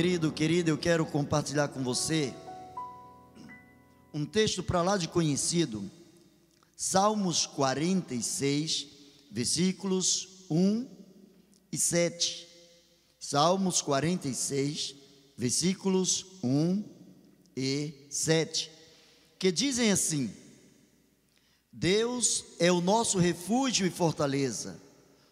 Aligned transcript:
Querido, 0.00 0.32
querida, 0.32 0.70
eu 0.70 0.78
quero 0.78 1.04
compartilhar 1.04 1.68
com 1.68 1.82
você 1.82 2.32
um 4.14 4.24
texto 4.24 4.62
para 4.62 4.80
lá 4.80 4.96
de 4.96 5.06
conhecido, 5.06 5.90
Salmos 6.74 7.44
46, 7.44 8.86
versículos 9.30 10.46
1 10.48 10.86
e 11.70 11.76
7. 11.76 12.48
Salmos 13.18 13.82
46, 13.82 14.94
versículos 15.36 16.24
1 16.42 16.82
e 17.54 17.92
7, 18.08 18.70
que 19.38 19.52
dizem 19.52 19.92
assim: 19.92 20.32
Deus 21.70 22.46
é 22.58 22.72
o 22.72 22.80
nosso 22.80 23.18
refúgio 23.18 23.86
e 23.86 23.90
fortaleza, 23.90 24.80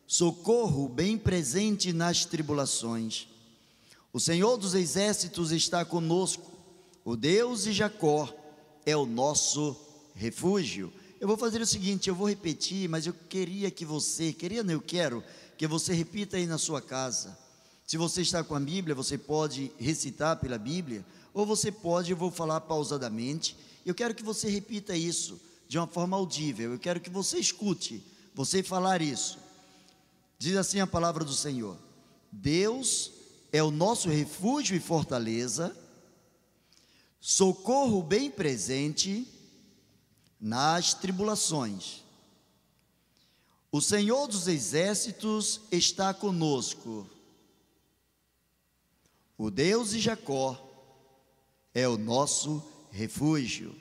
socorro 0.06 0.90
bem 0.90 1.16
presente 1.16 1.90
nas 1.90 2.26
tribulações. 2.26 3.37
O 4.18 4.20
Senhor 4.20 4.56
dos 4.56 4.74
exércitos 4.74 5.52
está 5.52 5.84
conosco, 5.84 6.50
o 7.04 7.14
Deus 7.14 7.62
de 7.62 7.72
Jacó 7.72 8.28
é 8.84 8.96
o 8.96 9.06
nosso 9.06 9.76
refúgio. 10.12 10.92
Eu 11.20 11.28
vou 11.28 11.36
fazer 11.36 11.60
o 11.60 11.66
seguinte, 11.66 12.08
eu 12.08 12.16
vou 12.16 12.28
repetir, 12.28 12.88
mas 12.88 13.06
eu 13.06 13.12
queria 13.12 13.70
que 13.70 13.84
você, 13.84 14.32
queria 14.32 14.64
não, 14.64 14.72
eu 14.72 14.80
quero 14.80 15.22
que 15.56 15.68
você 15.68 15.92
repita 15.92 16.36
aí 16.36 16.48
na 16.48 16.58
sua 16.58 16.82
casa. 16.82 17.38
Se 17.86 17.96
você 17.96 18.22
está 18.22 18.42
com 18.42 18.56
a 18.56 18.58
Bíblia, 18.58 18.92
você 18.92 19.16
pode 19.16 19.70
recitar 19.78 20.36
pela 20.40 20.58
Bíblia, 20.58 21.06
ou 21.32 21.46
você 21.46 21.70
pode, 21.70 22.10
eu 22.10 22.16
vou 22.16 22.32
falar 22.32 22.62
pausadamente. 22.62 23.56
Eu 23.86 23.94
quero 23.94 24.16
que 24.16 24.24
você 24.24 24.50
repita 24.50 24.96
isso 24.96 25.40
de 25.68 25.78
uma 25.78 25.86
forma 25.86 26.16
audível. 26.16 26.72
Eu 26.72 26.78
quero 26.80 27.00
que 27.00 27.08
você 27.08 27.38
escute 27.38 28.04
você 28.34 28.64
falar 28.64 29.00
isso. 29.00 29.38
Diz 30.40 30.56
assim 30.56 30.80
a 30.80 30.88
palavra 30.88 31.24
do 31.24 31.34
Senhor: 31.34 31.78
Deus 32.32 33.12
é 33.52 33.62
o 33.62 33.70
nosso 33.70 34.08
refúgio 34.08 34.76
e 34.76 34.80
fortaleza, 34.80 35.76
socorro 37.20 38.02
bem 38.02 38.30
presente 38.30 39.26
nas 40.40 40.94
tribulações. 40.94 42.02
O 43.70 43.80
Senhor 43.80 44.26
dos 44.26 44.48
exércitos 44.48 45.60
está 45.70 46.14
conosco. 46.14 47.08
O 49.36 49.50
Deus 49.50 49.90
de 49.90 50.00
Jacó 50.00 50.58
é 51.74 51.86
o 51.86 51.98
nosso 51.98 52.62
refúgio. 52.90 53.74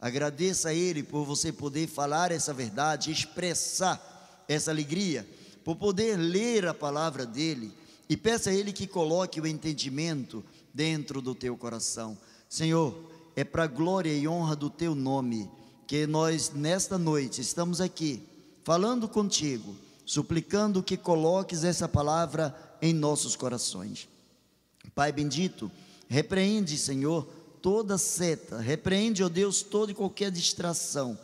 Agradeça 0.00 0.70
a 0.70 0.74
Ele 0.74 1.02
por 1.02 1.24
você 1.24 1.52
poder 1.52 1.86
falar 1.86 2.32
essa 2.32 2.54
verdade, 2.54 3.12
expressar 3.12 4.44
essa 4.48 4.70
alegria, 4.70 5.28
por 5.62 5.76
poder 5.76 6.16
ler 6.16 6.66
a 6.66 6.72
palavra 6.72 7.26
dEle 7.26 7.79
e 8.10 8.16
peça 8.16 8.50
a 8.50 8.52
Ele 8.52 8.72
que 8.72 8.88
coloque 8.88 9.40
o 9.40 9.46
entendimento 9.46 10.44
dentro 10.74 11.22
do 11.22 11.32
teu 11.32 11.56
coração. 11.56 12.18
Senhor, 12.48 12.92
é 13.36 13.44
para 13.44 13.68
glória 13.68 14.12
e 14.12 14.26
honra 14.26 14.56
do 14.56 14.68
teu 14.68 14.96
nome 14.96 15.48
que 15.86 16.08
nós, 16.08 16.50
nesta 16.52 16.98
noite, 16.98 17.40
estamos 17.40 17.80
aqui 17.80 18.20
falando 18.64 19.08
contigo, 19.08 19.76
suplicando 20.04 20.82
que 20.82 20.96
coloques 20.96 21.62
essa 21.62 21.88
palavra 21.88 22.52
em 22.82 22.92
nossos 22.92 23.36
corações. 23.36 24.08
Pai 24.92 25.12
bendito, 25.12 25.70
repreende, 26.08 26.76
Senhor, 26.78 27.28
toda 27.62 27.96
seta, 27.96 28.58
repreende, 28.58 29.22
ó 29.22 29.28
Deus, 29.28 29.62
toda 29.62 29.92
e 29.92 29.94
qualquer 29.94 30.32
distração, 30.32 31.16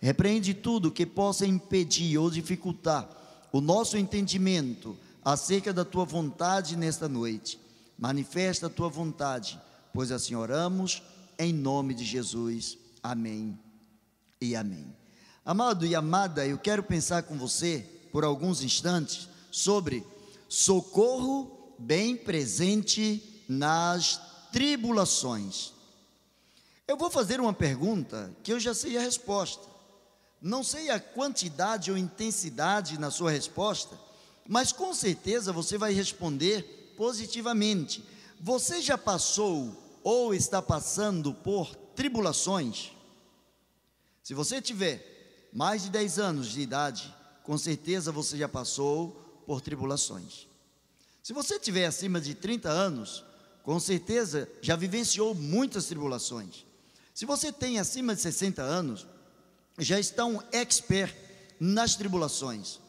repreende 0.00 0.54
tudo 0.54 0.90
que 0.90 1.04
possa 1.04 1.44
impedir 1.44 2.16
ou 2.16 2.30
dificultar 2.30 3.06
o 3.52 3.60
nosso 3.60 3.98
entendimento 3.98 4.96
acerca 5.24 5.72
da 5.72 5.84
tua 5.84 6.04
vontade 6.04 6.76
nesta 6.76 7.08
noite. 7.08 7.60
Manifesta 7.98 8.66
a 8.66 8.70
tua 8.70 8.88
vontade, 8.88 9.60
pois 9.92 10.10
assim 10.10 10.34
oramos, 10.34 11.02
em 11.38 11.52
nome 11.52 11.94
de 11.94 12.04
Jesus. 12.04 12.78
Amém 13.02 13.58
e 14.40 14.56
amém. 14.56 14.94
Amado 15.44 15.86
e 15.86 15.94
amada, 15.94 16.46
eu 16.46 16.58
quero 16.58 16.82
pensar 16.82 17.22
com 17.22 17.36
você 17.36 17.84
por 18.12 18.24
alguns 18.24 18.62
instantes 18.62 19.28
sobre 19.50 20.06
socorro 20.48 21.74
bem 21.78 22.16
presente 22.16 23.44
nas 23.48 24.20
tribulações. 24.52 25.72
Eu 26.86 26.96
vou 26.96 27.10
fazer 27.10 27.40
uma 27.40 27.52
pergunta 27.52 28.34
que 28.42 28.52
eu 28.52 28.60
já 28.60 28.74
sei 28.74 28.96
a 28.96 29.00
resposta. 29.00 29.68
Não 30.42 30.64
sei 30.64 30.90
a 30.90 30.98
quantidade 30.98 31.90
ou 31.90 31.98
intensidade 31.98 32.98
na 32.98 33.10
sua 33.10 33.30
resposta, 33.30 33.96
mas 34.50 34.72
com 34.72 34.92
certeza 34.92 35.52
você 35.52 35.78
vai 35.78 35.92
responder 35.92 36.92
positivamente. 36.96 38.04
Você 38.40 38.82
já 38.82 38.98
passou 38.98 40.00
ou 40.02 40.34
está 40.34 40.60
passando 40.60 41.32
por 41.32 41.72
tribulações? 41.94 42.90
Se 44.24 44.34
você 44.34 44.60
tiver 44.60 45.48
mais 45.52 45.84
de 45.84 45.90
10 45.90 46.18
anos 46.18 46.48
de 46.48 46.60
idade, 46.62 47.14
com 47.44 47.56
certeza 47.56 48.10
você 48.10 48.36
já 48.36 48.48
passou 48.48 49.42
por 49.46 49.60
tribulações. 49.60 50.48
Se 51.22 51.32
você 51.32 51.56
tiver 51.56 51.86
acima 51.86 52.20
de 52.20 52.34
30 52.34 52.68
anos, 52.68 53.24
com 53.62 53.78
certeza 53.78 54.50
já 54.60 54.74
vivenciou 54.74 55.32
muitas 55.32 55.84
tribulações. 55.84 56.66
Se 57.14 57.24
você 57.24 57.52
tem 57.52 57.78
acima 57.78 58.16
de 58.16 58.20
60 58.22 58.60
anos, 58.62 59.06
já 59.78 60.00
está 60.00 60.24
um 60.24 60.40
expert 60.50 61.14
nas 61.60 61.94
tribulações. 61.94 62.80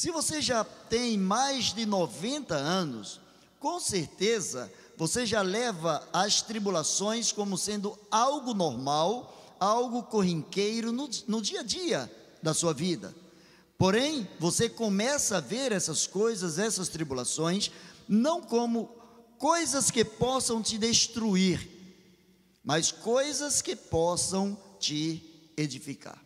Se 0.00 0.10
você 0.10 0.40
já 0.40 0.64
tem 0.64 1.18
mais 1.18 1.74
de 1.74 1.84
90 1.84 2.54
anos, 2.54 3.20
com 3.58 3.78
certeza 3.78 4.72
você 4.96 5.26
já 5.26 5.42
leva 5.42 6.08
as 6.10 6.40
tribulações 6.40 7.32
como 7.32 7.58
sendo 7.58 7.98
algo 8.10 8.54
normal, 8.54 9.54
algo 9.60 10.02
corriqueiro 10.04 10.90
no, 10.90 11.06
no 11.28 11.42
dia 11.42 11.60
a 11.60 11.62
dia 11.62 12.10
da 12.42 12.54
sua 12.54 12.72
vida. 12.72 13.14
Porém, 13.76 14.26
você 14.38 14.70
começa 14.70 15.36
a 15.36 15.40
ver 15.40 15.70
essas 15.70 16.06
coisas, 16.06 16.58
essas 16.58 16.88
tribulações, 16.88 17.70
não 18.08 18.40
como 18.40 18.86
coisas 19.36 19.90
que 19.90 20.02
possam 20.02 20.62
te 20.62 20.78
destruir, 20.78 21.60
mas 22.64 22.90
coisas 22.90 23.60
que 23.60 23.76
possam 23.76 24.56
te 24.78 25.52
edificar. 25.58 26.18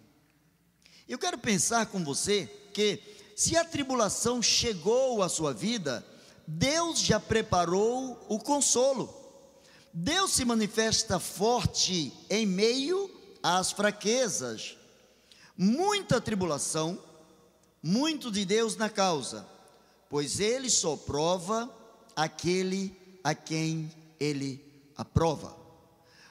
Eu 1.08 1.18
quero 1.18 1.38
pensar 1.38 1.86
com 1.86 2.04
você 2.04 2.46
que 2.72 3.23
se 3.34 3.56
a 3.56 3.64
tribulação 3.64 4.40
chegou 4.40 5.22
à 5.22 5.28
sua 5.28 5.52
vida, 5.52 6.04
Deus 6.46 7.00
já 7.00 7.18
preparou 7.18 8.24
o 8.28 8.38
consolo. 8.38 9.12
Deus 9.92 10.32
se 10.32 10.44
manifesta 10.44 11.18
forte 11.18 12.12
em 12.28 12.46
meio 12.46 13.10
às 13.42 13.72
fraquezas. 13.72 14.76
Muita 15.56 16.20
tribulação, 16.20 16.98
muito 17.82 18.30
de 18.30 18.44
Deus 18.44 18.76
na 18.76 18.90
causa, 18.90 19.46
pois 20.08 20.40
ele 20.40 20.68
só 20.68 20.96
prova 20.96 21.72
aquele 22.16 22.96
a 23.22 23.34
quem 23.34 23.90
ele 24.18 24.64
aprova. 24.96 25.56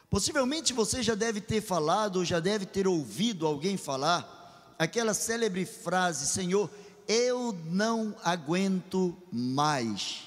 Possivelmente 0.10 0.74
você 0.74 1.02
já 1.02 1.16
deve 1.16 1.42
ter 1.42 1.62
falado, 1.62 2.24
já 2.24 2.40
deve 2.40 2.66
ter 2.66 2.88
ouvido 2.88 3.48
alguém 3.48 3.78
falar 3.78 4.76
aquela 4.78 5.14
célebre 5.14 5.66
frase: 5.66 6.28
Senhor, 6.28 6.70
eu 7.08 7.58
não 7.66 8.16
aguento 8.24 9.16
mais. 9.32 10.24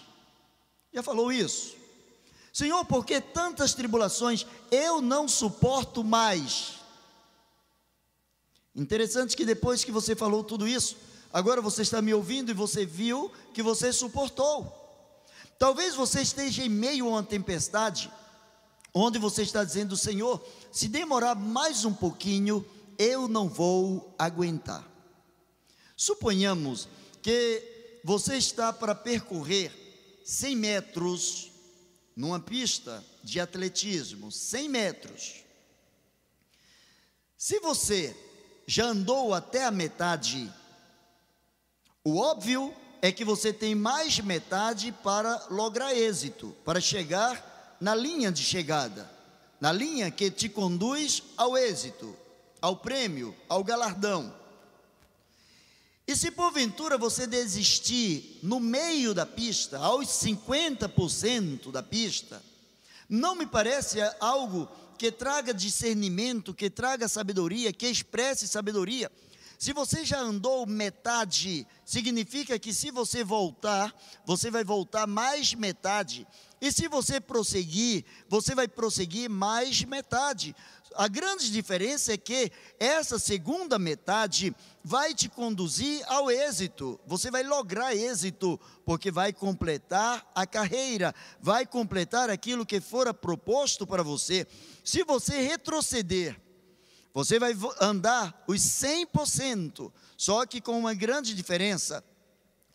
Já 0.92 1.02
falou 1.02 1.32
isso? 1.32 1.74
Senhor, 2.52 2.84
por 2.86 3.04
que 3.04 3.20
tantas 3.20 3.74
tribulações? 3.74 4.46
Eu 4.70 5.02
não 5.02 5.28
suporto 5.28 6.02
mais. 6.02 6.76
Interessante 8.74 9.36
que 9.36 9.44
depois 9.44 9.84
que 9.84 9.92
você 9.92 10.16
falou 10.16 10.42
tudo 10.42 10.66
isso, 10.66 10.96
agora 11.32 11.60
você 11.60 11.82
está 11.82 12.00
me 12.00 12.14
ouvindo 12.14 12.50
e 12.50 12.54
você 12.54 12.86
viu 12.86 13.30
que 13.52 13.62
você 13.62 13.92
suportou. 13.92 14.72
Talvez 15.58 15.94
você 15.94 16.22
esteja 16.22 16.62
em 16.62 16.68
meio 16.68 17.06
a 17.06 17.10
uma 17.10 17.22
tempestade, 17.22 18.10
onde 18.92 19.18
você 19.18 19.42
está 19.42 19.64
dizendo: 19.64 19.96
Senhor, 19.96 20.42
se 20.72 20.88
demorar 20.88 21.34
mais 21.34 21.84
um 21.84 21.92
pouquinho, 21.92 22.64
eu 22.98 23.28
não 23.28 23.48
vou 23.48 24.14
aguentar. 24.18 24.95
Suponhamos 25.96 26.88
que 27.22 28.00
você 28.04 28.36
está 28.36 28.72
para 28.72 28.94
percorrer 28.94 29.72
100 30.24 30.56
metros 30.56 31.50
numa 32.14 32.38
pista 32.38 33.02
de 33.24 33.40
atletismo, 33.40 34.30
100 34.30 34.68
metros. 34.68 35.34
Se 37.36 37.58
você 37.60 38.14
já 38.66 38.86
andou 38.86 39.32
até 39.32 39.64
a 39.64 39.70
metade, 39.70 40.52
o 42.04 42.18
óbvio 42.18 42.74
é 43.00 43.10
que 43.10 43.24
você 43.24 43.52
tem 43.52 43.74
mais 43.74 44.14
de 44.14 44.22
metade 44.22 44.92
para 45.02 45.46
lograr 45.50 45.94
êxito, 45.94 46.54
para 46.64 46.80
chegar 46.80 47.76
na 47.80 47.94
linha 47.94 48.30
de 48.30 48.42
chegada, 48.42 49.10
na 49.60 49.72
linha 49.72 50.10
que 50.10 50.30
te 50.30 50.48
conduz 50.48 51.22
ao 51.36 51.56
êxito, 51.56 52.16
ao 52.60 52.76
prêmio, 52.76 53.36
ao 53.48 53.62
galardão. 53.62 54.34
E 56.06 56.14
se 56.14 56.30
porventura 56.30 56.96
você 56.96 57.26
desistir 57.26 58.38
no 58.42 58.60
meio 58.60 59.12
da 59.12 59.26
pista, 59.26 59.78
aos 59.78 60.06
50% 60.06 61.72
da 61.72 61.82
pista, 61.82 62.40
não 63.08 63.34
me 63.34 63.44
parece 63.44 63.98
algo 64.20 64.68
que 64.96 65.10
traga 65.10 65.52
discernimento, 65.52 66.54
que 66.54 66.70
traga 66.70 67.08
sabedoria, 67.08 67.72
que 67.72 67.88
expresse 67.88 68.46
sabedoria. 68.46 69.10
Se 69.58 69.72
você 69.72 70.04
já 70.04 70.20
andou 70.20 70.66
metade, 70.66 71.66
significa 71.84 72.58
que 72.58 72.72
se 72.72 72.90
você 72.90 73.24
voltar, 73.24 73.94
você 74.24 74.50
vai 74.50 74.62
voltar 74.62 75.06
mais 75.06 75.54
metade. 75.54 76.26
E 76.66 76.72
se 76.72 76.88
você 76.88 77.20
prosseguir, 77.20 78.04
você 78.28 78.52
vai 78.52 78.66
prosseguir 78.66 79.30
mais 79.30 79.84
metade. 79.84 80.52
A 80.96 81.06
grande 81.06 81.52
diferença 81.52 82.12
é 82.12 82.16
que 82.16 82.50
essa 82.80 83.20
segunda 83.20 83.78
metade 83.78 84.52
vai 84.82 85.14
te 85.14 85.28
conduzir 85.28 86.02
ao 86.08 86.28
êxito. 86.28 86.98
Você 87.06 87.30
vai 87.30 87.44
lograr 87.44 87.94
êxito, 87.94 88.58
porque 88.84 89.12
vai 89.12 89.32
completar 89.32 90.28
a 90.34 90.44
carreira, 90.44 91.14
vai 91.40 91.64
completar 91.64 92.30
aquilo 92.30 92.66
que 92.66 92.80
fora 92.80 93.14
proposto 93.14 93.86
para 93.86 94.02
você. 94.02 94.44
Se 94.82 95.04
você 95.04 95.40
retroceder, 95.40 96.36
você 97.14 97.38
vai 97.38 97.56
andar 97.80 98.42
os 98.48 98.60
100%, 98.60 99.92
só 100.16 100.44
que 100.44 100.60
com 100.60 100.76
uma 100.76 100.94
grande 100.94 101.32
diferença. 101.32 102.02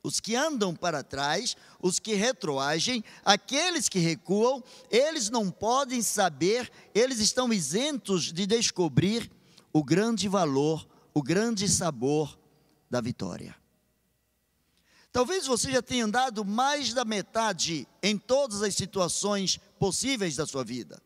Os 0.03 0.19
que 0.19 0.36
andam 0.36 0.75
para 0.75 1.03
trás, 1.03 1.56
os 1.80 2.00
que 2.00 2.15
retroagem, 2.15 3.03
aqueles 3.24 3.88
que 3.88 4.00
recuam, 4.00 4.63
eles 4.89 5.30
não 5.30 5.51
podem 5.51 6.01
saber, 6.01 6.71
eles 6.94 7.19
estão 7.19 7.53
isentos 7.53 8.33
de 8.33 8.48
descobrir 8.48 9.31
o 9.71 9.83
grande 9.83 10.27
valor, 10.27 10.88
o 11.13 11.21
grande 11.21 11.69
sabor 11.69 12.38
da 12.89 13.00
vitória. 13.00 13.56
Talvez 15.12 15.45
você 15.45 15.71
já 15.71 15.81
tenha 15.81 16.06
andado 16.06 16.44
mais 16.44 16.94
da 16.94 17.06
metade 17.06 17.88
em 18.01 18.18
todas 18.18 18.63
as 18.63 18.74
situações 18.74 19.59
possíveis 19.77 20.36
da 20.38 20.47
sua 20.47 20.63
vida. 20.63 21.01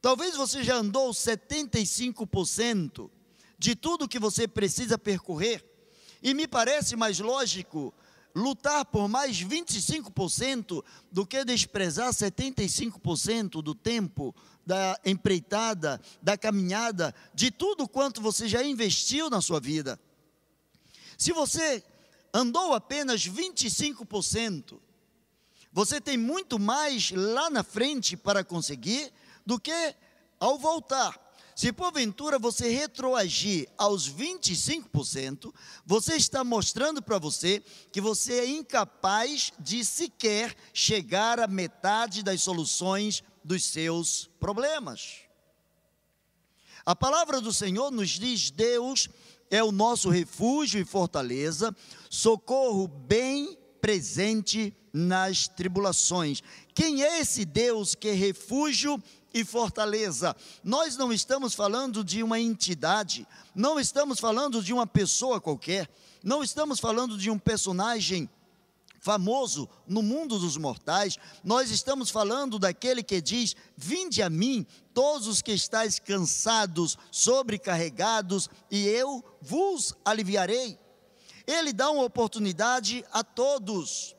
Talvez 0.00 0.34
você 0.34 0.64
já 0.64 0.76
andou 0.76 1.10
75% 1.12 3.10
de 3.58 3.76
tudo 3.76 4.08
que 4.08 4.18
você 4.18 4.48
precisa 4.48 4.98
percorrer. 4.98 5.64
E 6.22 6.32
me 6.34 6.48
parece 6.48 6.96
mais 6.96 7.18
lógico 7.18 7.92
lutar 8.34 8.84
por 8.84 9.08
mais 9.08 9.42
25% 9.42 10.84
do 11.10 11.24
que 11.24 11.44
desprezar 11.44 12.10
75% 12.12 13.62
do 13.62 13.74
tempo 13.74 14.34
da 14.66 14.98
empreitada, 15.04 16.00
da 16.20 16.36
caminhada, 16.36 17.14
de 17.32 17.50
tudo 17.50 17.86
quanto 17.86 18.20
você 18.20 18.48
já 18.48 18.64
investiu 18.64 19.30
na 19.30 19.40
sua 19.40 19.60
vida. 19.60 20.00
Se 21.16 21.32
você 21.32 21.84
andou 22.32 22.74
apenas 22.74 23.28
25%, 23.28 24.80
você 25.72 26.00
tem 26.00 26.16
muito 26.16 26.58
mais 26.58 27.10
lá 27.12 27.50
na 27.50 27.62
frente 27.62 28.16
para 28.16 28.42
conseguir 28.42 29.12
do 29.44 29.60
que 29.60 29.94
ao 30.40 30.58
voltar. 30.58 31.23
Se 31.54 31.72
porventura 31.72 32.36
você 32.36 32.68
retroagir 32.68 33.68
aos 33.78 34.10
25%, 34.10 35.54
você 35.86 36.16
está 36.16 36.42
mostrando 36.42 37.00
para 37.00 37.18
você 37.18 37.62
que 37.92 38.00
você 38.00 38.40
é 38.40 38.46
incapaz 38.46 39.52
de 39.58 39.84
sequer 39.84 40.54
chegar 40.72 41.38
à 41.38 41.46
metade 41.46 42.24
das 42.24 42.42
soluções 42.42 43.22
dos 43.44 43.64
seus 43.64 44.28
problemas. 44.40 45.20
A 46.84 46.96
palavra 46.96 47.40
do 47.40 47.52
Senhor 47.52 47.92
nos 47.92 48.10
diz: 48.10 48.50
Deus 48.50 49.08
é 49.48 49.62
o 49.62 49.70
nosso 49.70 50.10
refúgio 50.10 50.80
e 50.80 50.84
fortaleza, 50.84 51.74
socorro 52.10 52.88
bem 52.88 53.56
presente 53.80 54.74
nas 54.92 55.46
tribulações. 55.46 56.42
Quem 56.74 57.02
é 57.02 57.20
esse 57.20 57.44
Deus 57.44 57.94
que 57.94 58.08
é 58.08 58.12
refúgio 58.12 59.00
e 59.34 59.44
fortaleza. 59.44 60.34
Nós 60.62 60.96
não 60.96 61.12
estamos 61.12 61.52
falando 61.52 62.04
de 62.04 62.22
uma 62.22 62.38
entidade, 62.38 63.26
não 63.52 63.80
estamos 63.80 64.20
falando 64.20 64.62
de 64.62 64.72
uma 64.72 64.86
pessoa 64.86 65.40
qualquer, 65.40 65.90
não 66.22 66.42
estamos 66.42 66.78
falando 66.78 67.18
de 67.18 67.28
um 67.30 67.38
personagem 67.38 68.30
famoso 69.00 69.68
no 69.86 70.00
mundo 70.00 70.38
dos 70.38 70.56
mortais, 70.56 71.18
nós 71.42 71.70
estamos 71.70 72.08
falando 72.08 72.58
daquele 72.58 73.02
que 73.02 73.20
diz: 73.20 73.54
Vinde 73.76 74.22
a 74.22 74.30
mim, 74.30 74.64
todos 74.94 75.26
os 75.26 75.42
que 75.42 75.52
estáis 75.52 75.98
cansados, 75.98 76.96
sobrecarregados, 77.10 78.48
e 78.70 78.86
eu 78.86 79.22
vos 79.42 79.94
aliviarei. 80.04 80.78
Ele 81.46 81.72
dá 81.72 81.90
uma 81.90 82.04
oportunidade 82.04 83.04
a 83.12 83.22
todos. 83.22 84.16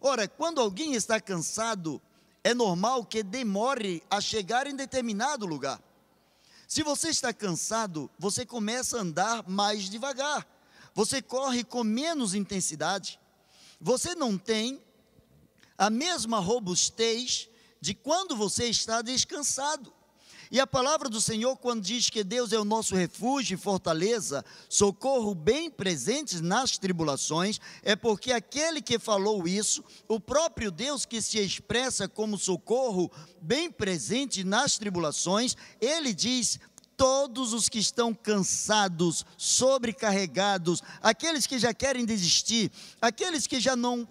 Ora, 0.00 0.26
quando 0.26 0.60
alguém 0.60 0.94
está 0.94 1.20
cansado, 1.20 2.02
é 2.44 2.52
normal 2.52 3.06
que 3.06 3.22
demore 3.22 4.02
a 4.10 4.20
chegar 4.20 4.66
em 4.66 4.76
determinado 4.76 5.46
lugar. 5.46 5.82
Se 6.68 6.82
você 6.82 7.08
está 7.08 7.32
cansado, 7.32 8.10
você 8.18 8.44
começa 8.44 8.98
a 8.98 9.00
andar 9.00 9.48
mais 9.48 9.88
devagar. 9.88 10.46
Você 10.94 11.22
corre 11.22 11.64
com 11.64 11.82
menos 11.82 12.34
intensidade. 12.34 13.18
Você 13.80 14.14
não 14.14 14.36
tem 14.36 14.82
a 15.78 15.88
mesma 15.88 16.38
robustez 16.38 17.48
de 17.80 17.94
quando 17.94 18.36
você 18.36 18.66
está 18.66 19.00
descansado. 19.00 19.92
E 20.50 20.60
a 20.60 20.66
palavra 20.66 21.08
do 21.08 21.20
Senhor, 21.20 21.56
quando 21.56 21.82
diz 21.82 22.10
que 22.10 22.22
Deus 22.22 22.52
é 22.52 22.58
o 22.58 22.64
nosso 22.64 22.94
refúgio 22.94 23.54
e 23.54 23.58
fortaleza, 23.58 24.44
socorro 24.68 25.34
bem 25.34 25.70
presentes 25.70 26.40
nas 26.40 26.78
tribulações, 26.78 27.60
é 27.82 27.96
porque 27.96 28.32
aquele 28.32 28.80
que 28.80 28.98
falou 28.98 29.46
isso, 29.48 29.84
o 30.06 30.20
próprio 30.20 30.70
Deus 30.70 31.04
que 31.04 31.20
se 31.20 31.38
expressa 31.38 32.08
como 32.08 32.38
socorro 32.38 33.10
bem 33.40 33.70
presente 33.70 34.44
nas 34.44 34.78
tribulações, 34.78 35.56
ele 35.80 36.14
diz: 36.14 36.58
todos 36.96 37.52
os 37.52 37.68
que 37.68 37.78
estão 37.78 38.14
cansados, 38.14 39.24
sobrecarregados, 39.36 40.82
aqueles 41.02 41.46
que 41.46 41.58
já 41.58 41.74
querem 41.74 42.04
desistir, 42.04 42.70
aqueles 43.00 43.46
que 43.46 43.60
já 43.60 43.76
não 43.76 44.06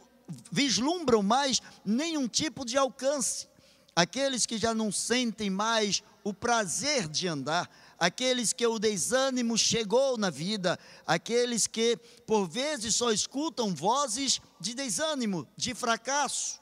vislumbram 0.52 1.22
mais 1.22 1.62
nenhum 1.86 2.28
tipo 2.28 2.66
de 2.66 2.78
alcance, 2.78 3.48
aqueles 3.96 4.46
que 4.46 4.58
já 4.58 4.74
não 4.74 4.92
sentem 4.92 5.50
mais 5.50 6.04
o 6.24 6.34
prazer 6.34 7.08
de 7.08 7.28
andar, 7.28 7.70
aqueles 8.00 8.54
que 8.54 8.66
o 8.66 8.80
desânimo 8.80 9.58
chegou 9.58 10.18
na 10.18 10.30
vida, 10.30 10.80
aqueles 11.06 11.68
que 11.68 11.98
por 12.26 12.48
vezes 12.48 12.96
só 12.96 13.12
escutam 13.12 13.76
vozes 13.76 14.40
de 14.60 14.74
desânimo, 14.74 15.48
de 15.58 15.76
fracasso, 15.76 16.62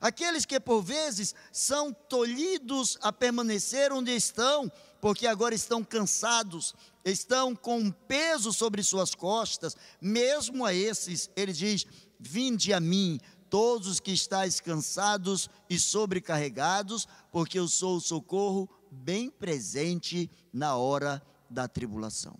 aqueles 0.00 0.44
que 0.44 0.58
por 0.58 0.82
vezes 0.82 1.34
são 1.52 1.92
tolhidos 1.92 2.98
a 3.00 3.12
permanecer 3.12 3.92
onde 3.92 4.14
estão, 4.14 4.70
porque 5.00 5.26
agora 5.26 5.54
estão 5.54 5.84
cansados, 5.84 6.74
estão 7.04 7.54
com 7.54 7.78
um 7.78 7.90
peso 7.90 8.52
sobre 8.52 8.82
suas 8.82 9.14
costas, 9.14 9.76
mesmo 10.00 10.64
a 10.66 10.74
esses, 10.74 11.30
ele 11.36 11.52
diz: 11.52 11.86
Vinde 12.18 12.72
a 12.72 12.80
mim, 12.80 13.20
todos 13.48 13.86
os 13.86 14.00
que 14.00 14.10
estáis 14.10 14.60
cansados 14.60 15.48
e 15.70 15.78
sobrecarregados, 15.78 17.06
porque 17.30 17.58
eu 17.58 17.68
sou 17.68 17.96
o 17.96 18.00
socorro 18.00 18.68
bem 18.98 19.30
presente 19.30 20.30
na 20.52 20.76
hora 20.76 21.22
da 21.48 21.66
tribulação. 21.66 22.38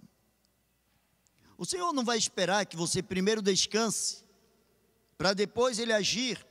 O 1.57 1.65
Senhor 1.65 1.93
não 1.93 2.05
vai 2.05 2.19
esperar 2.19 2.67
que 2.67 2.77
você 2.77 3.03
primeiro 3.03 3.41
descanse, 3.41 4.25
para 5.17 5.33
depois 5.33 5.79
ele 5.79 5.93
agir. 5.93 6.47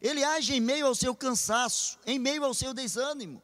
Ele 0.00 0.24
age 0.24 0.54
em 0.54 0.60
meio 0.60 0.86
ao 0.86 0.94
seu 0.94 1.14
cansaço, 1.14 1.98
em 2.06 2.18
meio 2.18 2.44
ao 2.44 2.54
seu 2.54 2.74
desânimo. 2.74 3.42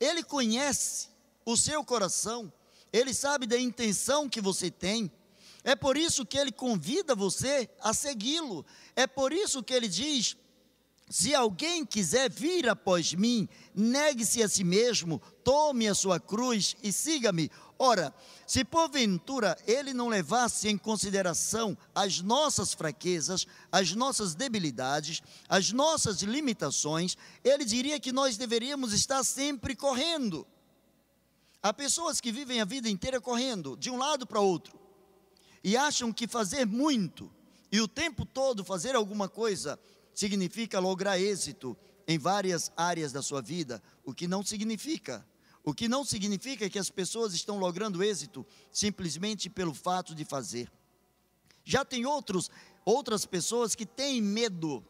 Ele 0.00 0.22
conhece 0.22 1.08
o 1.44 1.56
seu 1.56 1.84
coração, 1.84 2.52
ele 2.92 3.14
sabe 3.14 3.46
da 3.46 3.58
intenção 3.58 4.28
que 4.28 4.40
você 4.40 4.70
tem. 4.70 5.10
É 5.62 5.74
por 5.74 5.96
isso 5.96 6.24
que 6.24 6.38
ele 6.38 6.52
convida 6.52 7.14
você 7.14 7.68
a 7.80 7.92
segui-lo. 7.92 8.64
É 8.94 9.06
por 9.06 9.32
isso 9.32 9.62
que 9.62 9.74
ele 9.74 9.88
diz: 9.88 10.36
se 11.08 11.34
alguém 11.34 11.86
quiser 11.86 12.28
vir 12.28 12.68
após 12.68 13.14
mim, 13.14 13.48
negue-se 13.72 14.42
a 14.42 14.48
si 14.48 14.64
mesmo, 14.64 15.22
tome 15.44 15.86
a 15.86 15.94
sua 15.94 16.18
cruz 16.18 16.76
e 16.82 16.92
siga-me. 16.92 17.48
Ora, 17.78 18.12
se 18.44 18.64
porventura 18.64 19.56
ele 19.68 19.94
não 19.94 20.08
levasse 20.08 20.68
em 20.68 20.76
consideração 20.76 21.78
as 21.94 22.20
nossas 22.20 22.74
fraquezas, 22.74 23.46
as 23.70 23.92
nossas 23.92 24.34
debilidades, 24.34 25.22
as 25.48 25.70
nossas 25.70 26.22
limitações, 26.22 27.16
ele 27.44 27.64
diria 27.64 28.00
que 28.00 28.10
nós 28.10 28.36
deveríamos 28.36 28.92
estar 28.92 29.22
sempre 29.22 29.76
correndo. 29.76 30.44
Há 31.62 31.72
pessoas 31.72 32.20
que 32.20 32.32
vivem 32.32 32.60
a 32.60 32.64
vida 32.64 32.88
inteira 32.88 33.20
correndo, 33.20 33.76
de 33.76 33.90
um 33.90 33.96
lado 33.96 34.26
para 34.26 34.40
outro, 34.40 34.76
e 35.62 35.76
acham 35.76 36.12
que 36.12 36.26
fazer 36.26 36.66
muito 36.66 37.30
e 37.70 37.80
o 37.80 37.86
tempo 37.86 38.24
todo 38.24 38.64
fazer 38.64 38.96
alguma 38.96 39.28
coisa 39.28 39.78
significa 40.16 40.80
lograr 40.80 41.20
êxito 41.20 41.76
em 42.08 42.18
várias 42.18 42.72
áreas 42.74 43.12
da 43.12 43.20
sua 43.20 43.42
vida, 43.42 43.82
o 44.02 44.14
que 44.14 44.26
não 44.26 44.42
significa. 44.42 45.24
O 45.62 45.74
que 45.74 45.88
não 45.88 46.04
significa 46.04 46.70
que 46.70 46.78
as 46.78 46.88
pessoas 46.88 47.34
estão 47.34 47.58
logrando 47.58 48.02
êxito 48.02 48.46
simplesmente 48.72 49.50
pelo 49.50 49.74
fato 49.74 50.14
de 50.14 50.24
fazer. 50.24 50.72
Já 51.64 51.84
tem 51.84 52.06
outros, 52.06 52.50
outras 52.84 53.26
pessoas 53.26 53.74
que 53.74 53.84
têm 53.84 54.22
medo 54.22 54.82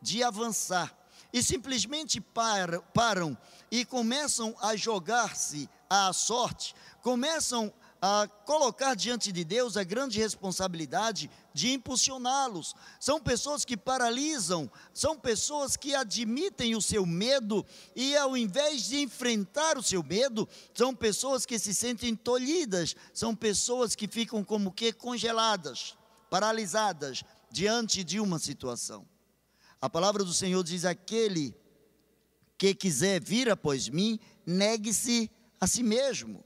de 0.00 0.22
avançar 0.24 0.98
e 1.32 1.42
simplesmente 1.42 2.20
param, 2.20 2.82
param 2.92 3.38
e 3.70 3.84
começam 3.84 4.54
a 4.60 4.74
jogar-se 4.74 5.68
à 5.88 6.12
sorte, 6.12 6.74
começam 7.02 7.72
a 8.04 8.26
colocar 8.26 8.96
diante 8.96 9.30
de 9.30 9.44
Deus 9.44 9.76
a 9.76 9.84
grande 9.84 10.18
responsabilidade 10.18 11.30
de 11.54 11.70
impulsioná-los. 11.72 12.74
São 12.98 13.20
pessoas 13.20 13.64
que 13.64 13.76
paralisam, 13.76 14.68
são 14.92 15.16
pessoas 15.16 15.76
que 15.76 15.94
admitem 15.94 16.74
o 16.74 16.82
seu 16.82 17.06
medo 17.06 17.64
e, 17.94 18.16
ao 18.16 18.36
invés 18.36 18.88
de 18.88 19.00
enfrentar 19.00 19.78
o 19.78 19.82
seu 19.84 20.02
medo, 20.02 20.48
são 20.74 20.92
pessoas 20.92 21.46
que 21.46 21.60
se 21.60 21.72
sentem 21.72 22.16
tolhidas, 22.16 22.96
são 23.14 23.36
pessoas 23.36 23.94
que 23.94 24.08
ficam 24.08 24.42
como 24.42 24.72
que 24.72 24.92
congeladas, 24.92 25.96
paralisadas 26.28 27.22
diante 27.52 28.02
de 28.02 28.18
uma 28.18 28.40
situação. 28.40 29.06
A 29.80 29.88
palavra 29.88 30.24
do 30.24 30.34
Senhor 30.34 30.64
diz: 30.64 30.84
aquele 30.84 31.54
que 32.58 32.74
quiser 32.74 33.22
vir 33.22 33.48
após 33.48 33.88
mim, 33.88 34.18
negue-se 34.44 35.30
a 35.60 35.68
si 35.68 35.84
mesmo. 35.84 36.44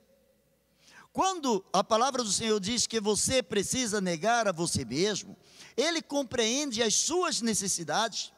Quando 1.16 1.64
a 1.72 1.82
palavra 1.82 2.22
do 2.22 2.30
Senhor 2.30 2.60
diz 2.60 2.86
que 2.86 3.00
você 3.00 3.42
precisa 3.42 4.02
negar 4.02 4.46
a 4.46 4.52
você 4.52 4.84
mesmo, 4.84 5.34
Ele 5.74 6.02
compreende 6.02 6.82
as 6.82 6.94
suas 6.94 7.40
necessidades, 7.40 8.34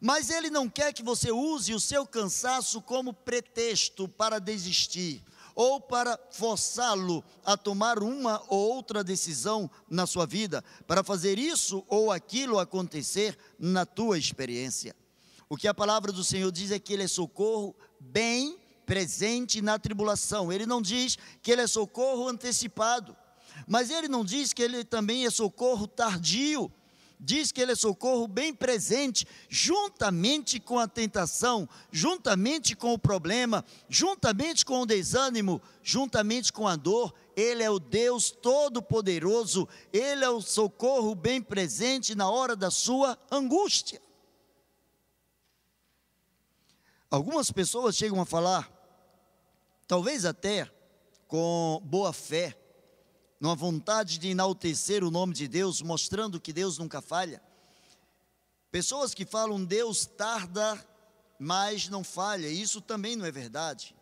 mas 0.00 0.30
Ele 0.30 0.48
não 0.48 0.66
quer 0.66 0.94
que 0.94 1.02
você 1.02 1.30
use 1.30 1.74
o 1.74 1.78
seu 1.78 2.06
cansaço 2.06 2.80
como 2.80 3.12
pretexto 3.12 4.08
para 4.08 4.38
desistir 4.38 5.22
ou 5.54 5.78
para 5.78 6.18
forçá-lo 6.30 7.22
a 7.44 7.54
tomar 7.54 8.02
uma 8.02 8.42
ou 8.48 8.76
outra 8.76 9.04
decisão 9.04 9.70
na 9.86 10.06
sua 10.06 10.24
vida, 10.24 10.64
para 10.86 11.04
fazer 11.04 11.38
isso 11.38 11.84
ou 11.86 12.10
aquilo 12.10 12.58
acontecer 12.58 13.36
na 13.58 13.84
tua 13.84 14.16
experiência. 14.16 14.96
O 15.50 15.56
que 15.56 15.68
a 15.68 15.74
palavra 15.74 16.12
do 16.12 16.24
Senhor 16.24 16.50
diz 16.50 16.70
é 16.70 16.78
que 16.78 16.94
Ele 16.94 17.02
é 17.02 17.08
socorro 17.08 17.76
bem 18.00 18.58
presente 18.90 19.62
na 19.62 19.78
tribulação. 19.78 20.52
Ele 20.52 20.66
não 20.66 20.82
diz 20.82 21.16
que 21.40 21.52
ele 21.52 21.62
é 21.62 21.66
socorro 21.68 22.26
antecipado, 22.26 23.16
mas 23.64 23.88
ele 23.88 24.08
não 24.08 24.24
diz 24.24 24.52
que 24.52 24.60
ele 24.60 24.82
também 24.82 25.26
é 25.26 25.30
socorro 25.30 25.86
tardio. 25.86 26.68
Diz 27.20 27.52
que 27.52 27.60
ele 27.60 27.70
é 27.70 27.76
socorro 27.76 28.26
bem 28.26 28.52
presente, 28.52 29.24
juntamente 29.48 30.58
com 30.58 30.76
a 30.76 30.88
tentação, 30.88 31.68
juntamente 31.92 32.74
com 32.74 32.92
o 32.92 32.98
problema, 32.98 33.64
juntamente 33.88 34.64
com 34.64 34.80
o 34.80 34.86
desânimo, 34.86 35.62
juntamente 35.84 36.52
com 36.52 36.66
a 36.66 36.74
dor. 36.74 37.14
Ele 37.36 37.62
é 37.62 37.70
o 37.70 37.78
Deus 37.78 38.32
Todo-Poderoso, 38.32 39.68
ele 39.92 40.24
é 40.24 40.30
o 40.30 40.40
socorro 40.40 41.14
bem 41.14 41.40
presente 41.40 42.16
na 42.16 42.28
hora 42.28 42.56
da 42.56 42.72
sua 42.72 43.16
angústia. 43.30 44.02
Algumas 47.08 47.52
pessoas 47.52 47.94
chegam 47.94 48.20
a 48.20 48.24
falar 48.26 48.79
talvez 49.90 50.24
até 50.24 50.70
com 51.26 51.82
boa 51.84 52.12
fé, 52.12 52.56
numa 53.40 53.56
vontade 53.56 54.18
de 54.18 54.28
enaltecer 54.28 55.02
o 55.02 55.10
nome 55.10 55.34
de 55.34 55.48
Deus, 55.48 55.82
mostrando 55.82 56.40
que 56.40 56.52
Deus 56.52 56.78
nunca 56.78 57.02
falha. 57.02 57.42
Pessoas 58.70 59.12
que 59.12 59.24
falam 59.24 59.64
Deus 59.64 60.06
tarda, 60.06 60.78
mas 61.40 61.88
não 61.88 62.04
falha, 62.04 62.46
isso 62.46 62.80
também 62.80 63.16
não 63.16 63.26
é 63.26 63.32
verdade. 63.32 63.96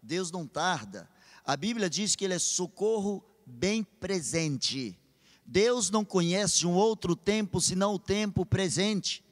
Deus 0.00 0.30
não 0.30 0.46
tarda. 0.46 1.10
A 1.44 1.56
Bíblia 1.56 1.90
diz 1.90 2.14
que 2.14 2.24
Ele 2.24 2.34
é 2.34 2.38
socorro 2.38 3.20
bem 3.44 3.82
presente. 3.82 4.96
Deus 5.44 5.90
não 5.90 6.04
conhece 6.04 6.68
um 6.68 6.74
outro 6.74 7.16
tempo 7.16 7.60
senão 7.60 7.94
o 7.94 7.98
tempo 7.98 8.46
presente. 8.46 9.24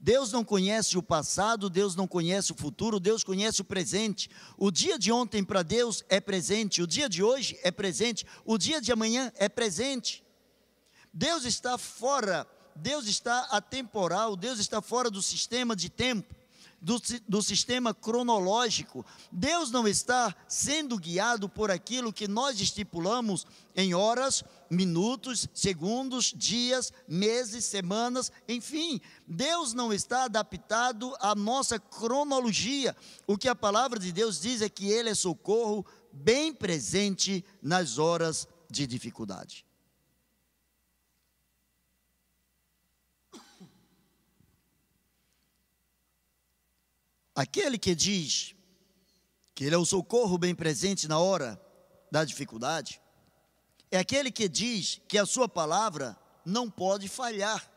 Deus 0.00 0.30
não 0.30 0.44
conhece 0.44 0.96
o 0.96 1.02
passado, 1.02 1.68
Deus 1.68 1.96
não 1.96 2.06
conhece 2.06 2.52
o 2.52 2.54
futuro, 2.54 3.00
Deus 3.00 3.24
conhece 3.24 3.60
o 3.60 3.64
presente. 3.64 4.30
O 4.56 4.70
dia 4.70 4.98
de 4.98 5.10
ontem 5.10 5.42
para 5.42 5.62
Deus 5.62 6.04
é 6.08 6.20
presente, 6.20 6.80
o 6.82 6.86
dia 6.86 7.08
de 7.08 7.22
hoje 7.22 7.58
é 7.62 7.70
presente, 7.70 8.24
o 8.44 8.56
dia 8.56 8.80
de 8.80 8.92
amanhã 8.92 9.32
é 9.36 9.48
presente. 9.48 10.22
Deus 11.12 11.44
está 11.44 11.76
fora, 11.76 12.46
Deus 12.76 13.06
está 13.06 13.40
atemporal, 13.50 14.36
Deus 14.36 14.60
está 14.60 14.80
fora 14.80 15.10
do 15.10 15.20
sistema 15.20 15.74
de 15.74 15.88
tempo 15.88 16.38
do, 16.80 17.00
do 17.26 17.42
sistema 17.42 17.92
cronológico. 17.92 19.04
Deus 19.30 19.70
não 19.70 19.86
está 19.86 20.34
sendo 20.46 20.96
guiado 20.96 21.48
por 21.48 21.70
aquilo 21.70 22.12
que 22.12 22.28
nós 22.28 22.60
estipulamos 22.60 23.46
em 23.74 23.94
horas, 23.94 24.44
minutos, 24.70 25.48
segundos, 25.54 26.32
dias, 26.36 26.92
meses, 27.06 27.64
semanas, 27.64 28.30
enfim. 28.48 29.00
Deus 29.26 29.72
não 29.72 29.92
está 29.92 30.24
adaptado 30.24 31.14
à 31.20 31.34
nossa 31.34 31.78
cronologia. 31.78 32.96
O 33.26 33.36
que 33.36 33.48
a 33.48 33.54
palavra 33.54 33.98
de 33.98 34.12
Deus 34.12 34.40
diz 34.40 34.62
é 34.62 34.68
que 34.68 34.88
Ele 34.88 35.10
é 35.10 35.14
socorro 35.14 35.84
bem 36.12 36.52
presente 36.52 37.44
nas 37.62 37.98
horas 37.98 38.48
de 38.70 38.86
dificuldade. 38.86 39.64
Aquele 47.34 47.78
que 47.78 47.94
diz 47.94 48.56
que 49.54 49.64
ele 49.64 49.74
é 49.76 49.78
o 49.78 49.84
socorro 49.84 50.36
bem 50.36 50.54
presente 50.54 51.06
na 51.06 51.20
hora 51.20 51.60
da 52.10 52.24
dificuldade, 52.24 53.00
é 53.90 53.98
aquele 53.98 54.30
que 54.30 54.48
diz 54.48 55.00
que 55.08 55.18
a 55.18 55.26
sua 55.26 55.48
palavra 55.48 56.16
não 56.44 56.70
pode 56.70 57.08
falhar. 57.08 57.70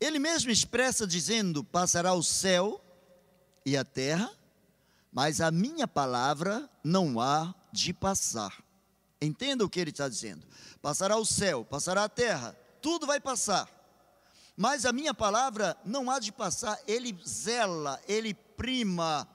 Ele 0.00 0.18
mesmo 0.18 0.50
expressa 0.50 1.06
dizendo: 1.06 1.64
Passará 1.64 2.12
o 2.14 2.22
céu 2.22 2.80
e 3.64 3.76
a 3.76 3.84
terra, 3.84 4.30
mas 5.12 5.40
a 5.40 5.50
minha 5.50 5.86
palavra 5.88 6.68
não 6.82 7.20
há 7.20 7.54
de 7.72 7.92
passar. 7.92 8.62
Entenda 9.20 9.64
o 9.64 9.68
que 9.68 9.80
ele 9.80 9.90
está 9.90 10.08
dizendo: 10.08 10.46
passará 10.80 11.16
o 11.16 11.24
céu, 11.24 11.64
passará 11.64 12.04
a 12.04 12.08
terra, 12.08 12.56
tudo 12.80 13.06
vai 13.06 13.20
passar 13.20 13.78
mas 14.60 14.84
a 14.84 14.92
minha 14.92 15.14
palavra 15.14 15.76
não 15.84 16.10
há 16.10 16.18
de 16.18 16.32
passar, 16.32 16.76
ele 16.84 17.16
zela, 17.24 18.02
ele 18.08 18.34
prima, 18.34 19.28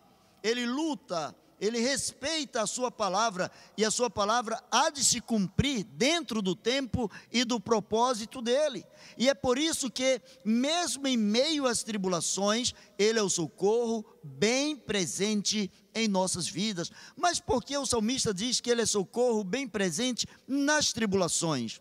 ele 0.44 0.66
luta, 0.66 1.34
ele 1.64 1.80
respeita 1.80 2.62
a 2.62 2.68
sua 2.68 2.92
palavra 2.92 3.50
e 3.78 3.86
a 3.86 3.92
sua 3.92 4.10
palavra 4.10 4.62
há 4.70 4.90
de 4.90 5.02
se 5.02 5.22
cumprir 5.22 5.86
dentro 5.86 6.42
do 6.42 6.58
tempo 6.58 7.10
e 7.32 7.46
do 7.46 7.58
propósito 7.58 8.42
dele. 8.42 8.86
E 9.18 9.30
é 9.30 9.34
por 9.34 9.58
isso 9.58 9.90
que, 9.90 10.22
mesmo 10.44 11.08
em 11.08 11.16
meio 11.16 11.66
às 11.66 11.82
tribulações, 11.82 12.74
ele 12.98 13.18
é 13.18 13.24
o 13.24 13.30
socorro 13.30 14.06
bem 14.22 14.76
presente 14.76 15.72
em 15.96 16.06
nossas 16.06 16.50
vidas. 16.50 16.92
Mas 17.16 17.40
por 17.40 17.64
que 17.64 17.78
o 17.78 17.86
salmista 17.86 18.34
diz 18.34 18.60
que 18.60 18.70
ele 18.70 18.82
é 18.82 18.86
socorro 18.86 19.42
bem 19.42 19.66
presente 19.66 20.28
nas 20.46 20.92
tribulações? 20.92 21.80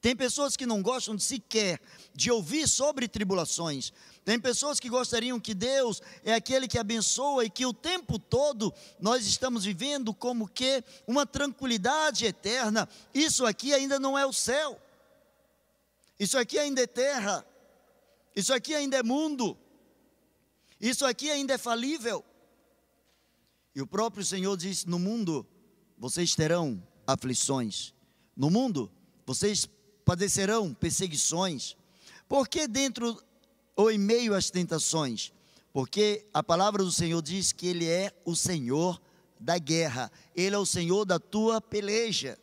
Tem 0.00 0.16
pessoas 0.16 0.56
que 0.56 0.64
não 0.64 0.82
gostam 0.82 1.18
sequer 1.18 1.80
de 2.14 2.30
ouvir 2.30 2.66
sobre 2.66 3.06
tribulações. 3.06 3.92
Tem 4.24 4.40
pessoas 4.40 4.80
que 4.80 4.88
gostariam 4.88 5.38
que 5.38 5.54
Deus 5.54 6.00
é 6.24 6.32
aquele 6.32 6.66
que 6.66 6.78
abençoa 6.78 7.44
e 7.44 7.50
que 7.50 7.66
o 7.66 7.74
tempo 7.74 8.18
todo 8.18 8.72
nós 8.98 9.26
estamos 9.26 9.64
vivendo 9.64 10.14
como 10.14 10.48
que 10.48 10.82
uma 11.06 11.26
tranquilidade 11.26 12.24
eterna. 12.24 12.88
Isso 13.12 13.44
aqui 13.44 13.74
ainda 13.74 13.98
não 13.98 14.18
é 14.18 14.24
o 14.24 14.32
céu. 14.32 14.80
Isso 16.18 16.38
aqui 16.38 16.58
ainda 16.58 16.82
é 16.82 16.86
terra. 16.86 17.44
Isso 18.34 18.54
aqui 18.54 18.74
ainda 18.74 18.96
é 18.96 19.02
mundo. 19.02 19.56
Isso 20.80 21.04
aqui 21.04 21.30
ainda 21.30 21.54
é 21.54 21.58
falível. 21.58 22.24
E 23.74 23.82
o 23.82 23.86
próprio 23.86 24.24
Senhor 24.24 24.56
disse: 24.56 24.88
No 24.88 24.98
mundo 24.98 25.46
vocês 25.98 26.34
terão 26.34 26.82
aflições. 27.06 27.92
No 28.34 28.48
mundo 28.48 28.90
vocês 29.26 29.68
padecerão 30.10 30.74
perseguições. 30.74 31.76
Por 32.28 32.48
que 32.48 32.66
dentro 32.66 33.16
ou 33.76 33.92
em 33.92 33.96
meio 33.96 34.34
às 34.34 34.50
tentações? 34.50 35.32
Porque 35.72 36.26
a 36.34 36.42
palavra 36.42 36.82
do 36.82 36.90
Senhor 36.90 37.22
diz 37.22 37.52
que 37.52 37.68
Ele 37.68 37.86
é 37.86 38.12
o 38.24 38.34
Senhor 38.34 39.00
da 39.38 39.56
guerra, 39.56 40.10
Ele 40.34 40.56
é 40.56 40.58
o 40.58 40.66
Senhor 40.66 41.04
da 41.04 41.20
tua 41.20 41.60
peleja, 41.60 42.36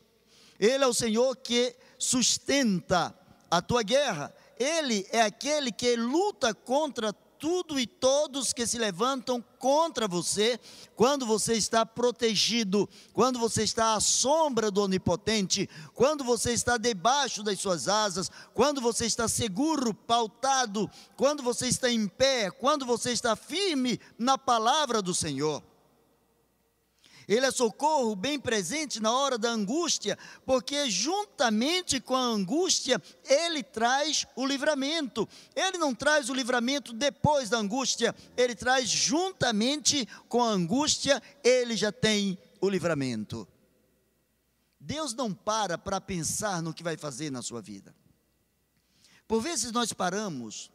Ele 0.57 0.81
é 0.81 0.87
o 0.87 0.93
Senhor 0.93 1.35
que 1.35 1.75
sustenta 1.99 3.13
a 3.51 3.61
tua 3.61 3.83
guerra, 3.83 4.33
Ele 4.57 5.05
é 5.11 5.19
aquele 5.19 5.69
que 5.69 5.93
luta 5.97 6.53
contra 6.53 7.11
tudo 7.39 7.79
e 7.79 7.85
todos 7.85 8.53
que 8.53 8.65
se 8.65 8.77
levantam 8.77 9.43
contra 9.59 10.07
você, 10.07 10.59
quando 10.95 11.25
você 11.25 11.53
está 11.53 11.85
protegido, 11.85 12.87
quando 13.13 13.39
você 13.39 13.63
está 13.63 13.95
à 13.95 13.99
sombra 13.99 14.69
do 14.69 14.81
Onipotente, 14.81 15.69
quando 15.93 16.23
você 16.23 16.53
está 16.53 16.77
debaixo 16.77 17.43
das 17.43 17.59
suas 17.59 17.87
asas, 17.87 18.29
quando 18.53 18.81
você 18.81 19.05
está 19.05 19.27
seguro, 19.27 19.93
pautado, 19.93 20.89
quando 21.15 21.41
você 21.43 21.67
está 21.67 21.89
em 21.91 22.07
pé, 22.07 22.51
quando 22.51 22.85
você 22.85 23.11
está 23.11 23.35
firme 23.35 23.99
na 24.17 24.37
palavra 24.37 25.01
do 25.01 25.13
Senhor. 25.13 25.63
Ele 27.27 27.45
é 27.45 27.51
socorro 27.51 28.15
bem 28.15 28.39
presente 28.39 29.01
na 29.01 29.11
hora 29.11 29.37
da 29.37 29.49
angústia, 29.49 30.17
porque 30.45 30.89
juntamente 30.89 31.99
com 31.99 32.15
a 32.15 32.21
angústia, 32.21 33.01
ele 33.25 33.61
traz 33.61 34.25
o 34.33 34.45
livramento. 34.45 35.27
Ele 35.53 35.77
não 35.77 35.93
traz 35.93 36.29
o 36.29 36.33
livramento 36.33 36.93
depois 36.93 37.49
da 37.49 37.57
angústia, 37.57 38.15
ele 38.37 38.55
traz 38.55 38.89
juntamente 38.89 40.07
com 40.29 40.41
a 40.41 40.49
angústia, 40.49 41.21
ele 41.43 41.75
já 41.75 41.91
tem 41.91 42.37
o 42.61 42.69
livramento. 42.69 43.45
Deus 44.79 45.13
não 45.13 45.33
para 45.33 45.77
para 45.77 45.99
pensar 45.99 46.61
no 46.61 46.73
que 46.73 46.83
vai 46.83 46.95
fazer 46.95 47.29
na 47.29 47.41
sua 47.41 47.61
vida. 47.61 47.93
Por 49.27 49.41
vezes 49.41 49.73
nós 49.73 49.91
paramos, 49.91 50.71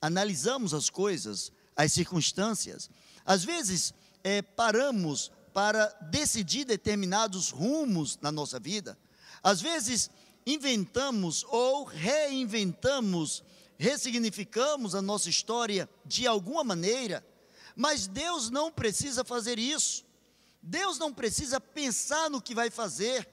analisamos 0.00 0.72
as 0.72 0.88
coisas, 0.88 1.50
as 1.74 1.92
circunstâncias, 1.92 2.88
às 3.24 3.42
vezes 3.42 3.92
é, 4.22 4.40
paramos 4.40 5.32
para 5.56 5.86
decidir 6.02 6.66
determinados 6.66 7.48
rumos 7.48 8.18
na 8.20 8.30
nossa 8.30 8.60
vida. 8.60 8.98
Às 9.42 9.58
vezes, 9.58 10.10
inventamos 10.46 11.46
ou 11.48 11.84
reinventamos, 11.84 13.42
ressignificamos 13.78 14.94
a 14.94 15.00
nossa 15.00 15.30
história 15.30 15.88
de 16.04 16.26
alguma 16.26 16.62
maneira, 16.62 17.26
mas 17.74 18.06
Deus 18.06 18.50
não 18.50 18.70
precisa 18.70 19.24
fazer 19.24 19.58
isso. 19.58 20.04
Deus 20.60 20.98
não 20.98 21.10
precisa 21.10 21.58
pensar 21.58 22.28
no 22.28 22.42
que 22.42 22.54
vai 22.54 22.68
fazer, 22.68 23.26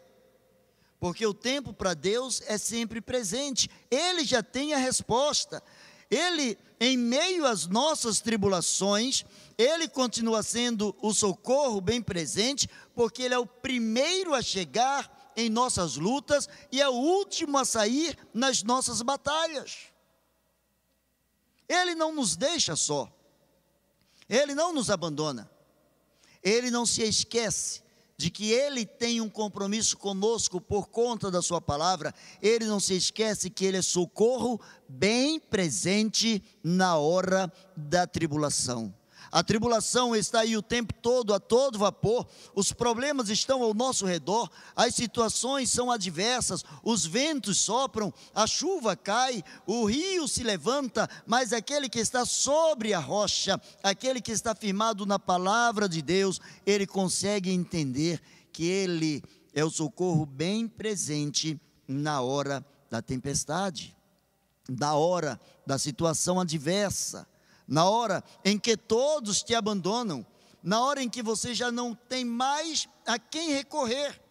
porque 1.02 1.26
o 1.26 1.34
tempo 1.34 1.74
para 1.74 1.94
Deus 1.94 2.42
é 2.46 2.58
sempre 2.58 3.02
presente, 3.02 3.70
Ele 3.92 4.24
já 4.24 4.42
tem 4.42 4.74
a 4.74 4.78
resposta. 4.78 5.62
Ele, 6.10 6.58
em 6.80 6.96
meio 6.96 7.46
às 7.46 7.66
nossas 7.66 8.22
tribulações, 8.22 9.26
Ele 9.58 9.88
continua 9.88 10.42
sendo 10.42 10.96
o 11.02 11.14
socorro 11.14 11.80
bem 11.80 12.02
presente, 12.02 12.70
porque 12.96 13.24
Ele 13.24 13.34
é 13.34 13.40
o 13.40 13.46
primeiro 13.46 14.34
a 14.34 14.42
chegar 14.42 15.32
em 15.36 15.50
nossas 15.50 15.96
lutas 15.96 16.48
e 16.72 16.82
é 16.82 16.88
o 16.88 16.94
último 16.94 17.58
a 17.58 17.66
sair 17.66 18.18
nas 18.34 18.64
nossas 18.64 19.02
batalhas. 19.02 19.94
Ele 21.68 21.96
não 21.96 22.14
nos 22.14 22.36
deixa 22.36 22.76
só, 22.76 23.12
Ele 24.30 24.54
não 24.54 24.74
nos 24.74 24.90
abandona, 24.90 25.50
Ele 26.44 26.70
não 26.70 26.86
se 26.86 27.02
esquece 27.04 27.82
de 28.16 28.30
que 28.30 28.52
Ele 28.52 28.86
tem 28.86 29.22
um 29.22 29.30
compromisso 29.30 29.98
conosco 29.98 30.62
por 30.62 30.88
conta 30.88 31.32
da 31.32 31.42
Sua 31.42 31.60
palavra, 31.60 32.14
Ele 32.42 32.66
não 32.66 32.80
se 32.80 32.96
esquece 32.96 33.50
que 33.50 33.66
Ele 33.66 33.78
é 33.78 33.82
socorro 33.82 34.60
bem 34.88 35.40
presente 35.40 36.44
na 36.64 36.98
hora 36.98 37.52
da 37.76 38.06
tribulação. 38.06 38.94
A 39.34 39.42
tribulação 39.42 40.16
está 40.16 40.42
aí 40.42 40.56
o 40.56 40.62
tempo 40.62 40.94
todo, 40.94 41.34
a 41.34 41.40
todo 41.40 41.80
vapor, 41.80 42.28
os 42.54 42.72
problemas 42.72 43.30
estão 43.30 43.64
ao 43.64 43.74
nosso 43.74 44.06
redor, 44.06 44.48
as 44.76 44.94
situações 44.94 45.72
são 45.72 45.90
adversas, 45.90 46.64
os 46.84 47.04
ventos 47.04 47.58
sopram, 47.58 48.14
a 48.32 48.46
chuva 48.46 48.96
cai, 48.96 49.44
o 49.66 49.86
rio 49.86 50.28
se 50.28 50.44
levanta, 50.44 51.10
mas 51.26 51.52
aquele 51.52 51.90
que 51.90 51.98
está 51.98 52.28
sobre 52.28 52.94
a 52.94 53.00
rocha, 53.00 53.60
aquele 53.82 54.22
que 54.22 54.32
está 54.32 54.54
firmado 54.54 55.04
na 55.04 55.18
palavra 55.18 55.90
de 55.90 56.04
Deus, 56.04 56.40
ele 56.64 56.86
consegue 56.86 57.50
entender 57.50 58.22
que 58.52 58.68
ele 58.68 59.24
é 59.52 59.66
o 59.66 59.72
socorro 59.72 60.28
bem 60.28 60.68
presente 60.68 61.60
na 61.88 62.22
hora 62.22 62.64
da 62.88 63.02
tempestade, 63.02 63.98
na 64.70 64.94
hora 64.94 65.40
da 65.66 65.80
situação 65.80 66.40
adversa 66.40 67.28
na 67.74 67.86
hora 67.86 68.24
em 68.46 68.60
que 68.60 68.78
todos 68.78 69.42
te 69.42 69.56
abandonam, 69.56 70.24
na 70.62 70.80
hora 70.80 71.02
em 71.02 71.10
que 71.10 71.24
você 71.24 71.56
já 71.56 71.72
não 71.72 71.96
tem 71.96 72.24
mais 72.24 72.88
a 73.04 73.18
quem 73.18 73.50
recorrer, 73.50 74.22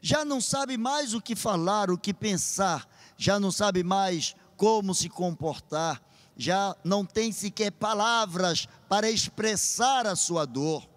já 0.00 0.24
não 0.24 0.40
sabe 0.40 0.78
mais 0.78 1.12
o 1.12 1.20
que 1.20 1.36
falar, 1.36 1.90
o 1.90 1.98
que 1.98 2.14
pensar, 2.14 2.88
já 3.18 3.38
não 3.38 3.52
sabe 3.52 3.84
mais 3.84 4.34
como 4.56 4.94
se 4.94 5.10
comportar, 5.10 6.02
já 6.34 6.74
não 6.82 7.04
tem 7.04 7.30
sequer 7.32 7.70
palavras 7.70 8.66
para 8.88 9.10
expressar 9.10 10.06
a 10.06 10.16
sua 10.16 10.46
dor. 10.46 10.88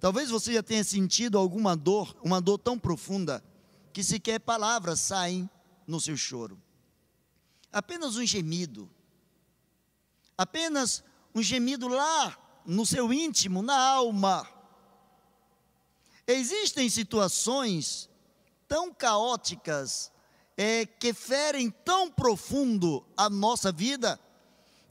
Talvez 0.00 0.30
você 0.30 0.54
já 0.54 0.62
tenha 0.62 0.82
sentido 0.82 1.36
alguma 1.36 1.76
dor, 1.76 2.16
uma 2.24 2.40
dor 2.40 2.56
tão 2.56 2.78
profunda, 2.78 3.44
que 3.92 4.02
sequer 4.02 4.40
palavras 4.40 5.00
saem 5.00 5.50
no 5.86 6.00
seu 6.00 6.16
choro. 6.16 6.58
Apenas 7.70 8.16
um 8.16 8.24
gemido, 8.24 8.90
apenas 10.36 11.02
um 11.34 11.42
gemido 11.42 11.88
lá 11.88 12.36
no 12.64 12.84
seu 12.84 13.12
íntimo, 13.12 13.62
na 13.62 13.78
alma. 13.78 14.48
Existem 16.26 16.88
situações 16.88 18.08
tão 18.66 18.92
caóticas, 18.92 20.10
é, 20.56 20.86
que 20.86 21.12
ferem 21.12 21.70
tão 21.70 22.10
profundo 22.10 23.06
a 23.16 23.28
nossa 23.28 23.70
vida, 23.70 24.18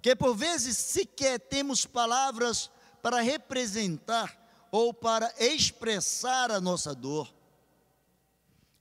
que 0.01 0.15
por 0.15 0.36
vezes 0.36 0.77
sequer 0.77 1.39
temos 1.39 1.86
palavras 1.86 2.69
para 3.01 3.21
representar 3.21 4.67
ou 4.71 4.93
para 4.93 5.34
expressar 5.39 6.51
a 6.51 6.62
nossa 6.62 6.93
dor. 6.93 7.34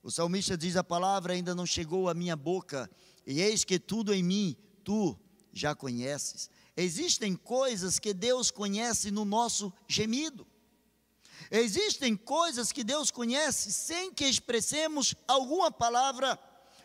O 0.03 0.11
salmista 0.11 0.55
diz: 0.55 0.75
A 0.75 0.83
palavra 0.83 1.33
ainda 1.33 1.55
não 1.55 1.65
chegou 1.65 2.07
à 2.07 2.13
minha 2.13 2.35
boca, 2.35 2.89
e 3.25 3.41
eis 3.41 3.63
que 3.63 3.79
tudo 3.79 4.13
em 4.13 4.21
mim 4.21 4.55
tu 4.83 5.17
já 5.51 5.73
conheces. 5.73 6.49
Existem 6.77 7.35
coisas 7.35 7.99
que 7.99 8.13
Deus 8.13 8.51
conhece 8.51 9.09
no 9.09 9.23
nosso 9.23 9.71
gemido. 9.87 10.45
Existem 11.49 12.15
coisas 12.15 12.71
que 12.71 12.83
Deus 12.83 13.11
conhece 13.11 13.71
sem 13.71 14.11
que 14.11 14.25
expressemos 14.25 15.15
alguma 15.27 15.71
palavra, 15.71 16.37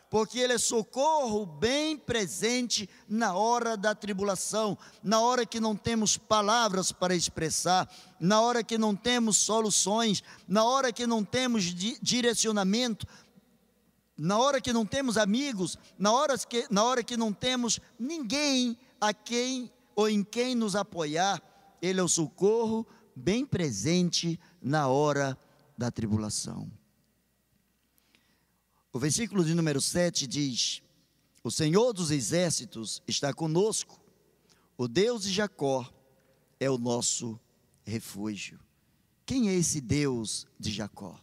porque 0.09 0.39
Ele 0.39 0.53
é 0.53 0.59
socorro 0.59 1.47
bem 1.47 1.97
presente 1.97 2.89
na 3.09 3.35
hora 3.35 3.77
da 3.77 3.95
tribulação, 3.95 4.77
na 5.03 5.21
hora 5.21 5.47
que 5.47 5.59
não 5.59 5.75
temos 5.75 6.17
palavras 6.17 6.93
para 6.93 7.15
expressar, 7.15 7.91
na 8.19 8.41
hora 8.41 8.63
que 8.63 8.77
não 8.77 8.95
temos 8.95 9.39
soluções, 9.39 10.23
na 10.47 10.65
hora 10.65 10.93
que 10.93 11.07
não 11.07 11.25
temos 11.25 11.65
di 11.65 11.99
direcionamento, 12.03 13.07
na 14.17 14.39
hora 14.39 14.61
que 14.61 14.73
não 14.73 14.85
temos 14.85 15.17
amigos, 15.17 15.79
na 15.99 16.13
hora 16.13 16.37
que, 16.37 16.67
na 16.71 16.85
hora 16.85 17.03
que 17.03 17.17
não 17.17 17.33
temos 17.33 17.81
ninguém 17.99 18.79
a 19.01 19.15
quem 19.15 19.73
ou 20.01 20.09
em 20.09 20.25
quem 20.25 20.55
nos 20.55 20.75
apoiar, 20.75 21.43
Ele 21.83 22.01
é 22.01 22.03
o 22.03 22.09
socorro 22.09 22.87
bem 23.15 23.45
presente 23.45 24.41
na 24.63 24.89
hora 24.89 25.39
da 25.77 25.91
tribulação. 25.91 26.73
O 28.91 28.99
versículo 28.99 29.45
de 29.45 29.55
número 29.55 29.79
7 29.79 30.27
diz: 30.27 30.83
O 31.45 31.51
Senhor 31.51 31.93
dos 31.93 32.11
exércitos 32.11 33.03
está 33.07 33.35
conosco, 33.35 34.01
o 34.79 34.89
Deus 34.89 35.25
de 35.25 35.33
Jacó 35.33 35.87
é 36.59 36.71
o 36.71 36.79
nosso 36.79 37.39
refúgio. 37.85 38.59
Quem 39.27 39.51
é 39.51 39.55
esse 39.55 39.83
Deus 39.83 40.47
de 40.59 40.73
Jacó? 40.73 41.21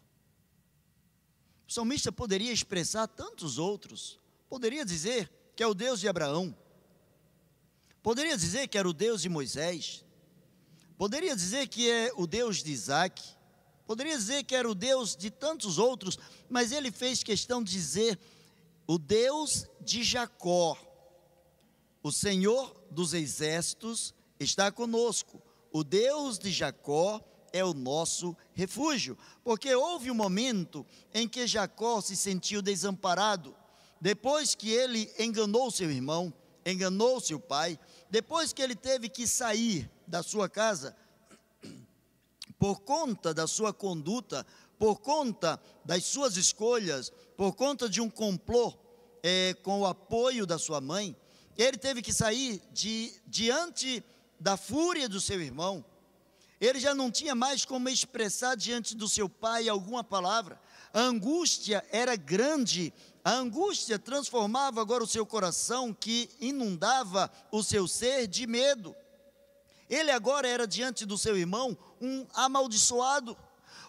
O 1.68 1.74
salmista 1.74 2.12
poderia 2.12 2.54
expressar 2.54 3.08
tantos 3.08 3.58
outros, 3.58 4.20
poderia 4.48 4.86
dizer 4.86 5.32
que 5.56 5.64
é 5.64 5.68
o 5.68 5.74
Deus 5.74 6.00
de 6.00 6.08
Abraão, 6.08 6.56
Poderia 8.02 8.38
dizer 8.38 8.68
que 8.68 8.78
era 8.78 8.88
o 8.88 8.94
Deus 8.94 9.22
de 9.22 9.30
Moisés. 9.30 10.06
Poderia 10.98 11.36
dizer 11.36 11.68
que 11.68 11.90
é 11.90 12.12
o 12.16 12.26
Deus 12.26 12.64
de 12.64 12.72
Isaac. 12.72 13.22
Poderia 13.86 14.18
dizer 14.18 14.44
que 14.44 14.56
era 14.56 14.70
o 14.70 14.76
Deus 14.76 15.16
de 15.16 15.30
tantos 15.30 15.78
outros, 15.78 16.18
mas 16.50 16.72
ele 16.72 16.92
fez 16.92 17.24
questão 17.24 17.64
de 17.64 17.72
dizer 17.72 18.20
o 18.86 18.98
Deus 18.98 19.68
de 19.82 20.04
Jacó. 20.04 20.78
O 22.02 22.12
Senhor 22.12 22.76
dos 22.90 23.14
exércitos 23.14 24.14
está 24.40 24.72
conosco. 24.72 25.42
O 25.72 25.84
Deus 25.84 26.40
de 26.40 26.52
Jacó 26.52 27.22
é 27.52 27.64
o 27.64 27.74
nosso 27.74 28.36
refúgio. 28.54 29.18
Porque 29.44 29.74
houve 29.76 30.10
um 30.10 30.16
momento 30.16 30.86
em 31.14 31.28
que 31.28 31.48
Jacó 31.48 32.02
se 32.02 32.16
sentiu 32.16 32.62
desamparado, 32.62 33.56
depois 34.00 34.56
que 34.56 34.70
ele 34.70 35.12
enganou 35.20 35.72
seu 35.72 35.90
irmão, 35.92 36.34
enganou 36.72 37.20
seu 37.20 37.40
pai, 37.40 37.80
depois 38.10 38.52
que 38.52 38.62
ele 38.62 38.76
teve 38.76 39.10
que 39.10 39.28
sair 39.28 39.90
da 40.06 40.22
sua 40.22 40.50
casa, 40.50 40.96
por 42.60 42.82
conta 42.82 43.34
da 43.34 43.48
sua 43.48 43.74
conduta, 43.74 44.46
por 44.78 45.00
conta 45.00 45.62
das 45.86 46.04
suas 46.06 46.38
escolhas, 46.38 47.12
por 47.36 47.54
conta 47.54 47.88
de 47.88 48.02
um 48.02 48.10
complô 48.10 48.74
é, 49.24 49.54
com 49.64 49.82
o 49.82 49.86
apoio 49.86 50.46
da 50.46 50.58
sua 50.58 50.82
mãe, 50.82 51.16
ele 51.58 51.78
teve 51.78 52.02
que 52.02 52.14
sair 52.14 52.62
de, 52.72 53.14
diante 53.26 54.04
da 54.40 54.58
fúria 54.58 55.10
do 55.10 55.20
seu 55.20 55.42
irmão. 55.42 55.84
Ele 56.60 56.80
já 56.80 56.94
não 56.94 57.12
tinha 57.12 57.36
mais 57.36 57.66
como 57.66 57.90
expressar 57.90 58.56
diante 58.56 58.96
do 58.96 59.08
seu 59.08 59.30
pai 59.30 59.70
alguma 59.70 60.04
palavra. 60.04 60.60
A 60.94 61.02
angústia 61.02 61.86
era 61.92 62.16
grande 62.16 62.94
a 63.28 63.34
angústia 63.34 64.00
transformava 64.00 64.80
agora 64.80 65.04
o 65.04 65.08
seu 65.08 65.26
coração, 65.26 65.94
que 65.94 66.30
inundava 66.40 67.30
o 67.52 67.62
seu 67.62 67.86
ser 67.86 68.26
de 68.26 68.48
medo. 68.48 68.96
Ele 69.90 70.12
agora 70.12 70.48
era 70.48 70.66
diante 70.66 71.06
do 71.06 71.18
seu 71.18 71.38
irmão 71.38 71.78
um 72.00 72.26
amaldiçoado, 72.34 73.38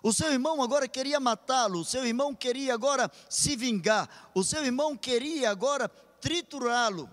O 0.03 0.13
seu 0.13 0.33
irmão 0.33 0.61
agora 0.61 0.89
queria 0.89 1.21
matá-lo, 1.21 1.81
o 1.81 1.85
seu 1.85 2.05
irmão 2.05 2.35
queria 2.35 2.75
agora 2.75 3.09
se 3.31 3.55
vingar, 3.55 4.31
o 4.35 4.43
seu 4.43 4.65
irmão 4.65 4.97
queria 4.97 5.51
agora 5.51 5.89
triturá-lo. 6.21 7.09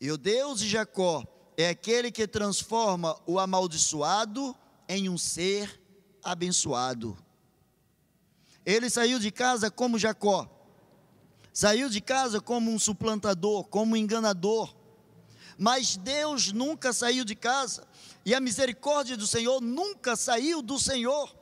E 0.00 0.10
o 0.10 0.18
Deus 0.18 0.58
de 0.58 0.68
Jacó 0.68 1.24
é 1.56 1.68
aquele 1.68 2.10
que 2.10 2.26
transforma 2.26 3.16
o 3.24 3.38
amaldiçoado 3.38 4.56
em 4.88 5.08
um 5.08 5.16
ser 5.16 5.80
abençoado. 6.24 7.16
Ele 8.64 8.90
saiu 8.90 9.18
de 9.18 9.30
casa 9.30 9.70
como 9.70 9.98
Jacó, 9.98 10.48
saiu 11.52 11.88
de 11.88 12.00
casa 12.00 12.40
como 12.40 12.70
um 12.70 12.78
suplantador, 12.78 13.64
como 13.64 13.94
um 13.94 13.96
enganador. 13.96 14.74
Mas 15.58 15.96
Deus 15.96 16.52
nunca 16.52 16.92
saiu 16.92 17.24
de 17.24 17.34
casa, 17.34 17.86
e 18.24 18.34
a 18.34 18.40
misericórdia 18.40 19.16
do 19.16 19.26
Senhor 19.26 19.60
nunca 19.60 20.16
saiu 20.16 20.62
do 20.62 20.78
Senhor. 20.78 21.34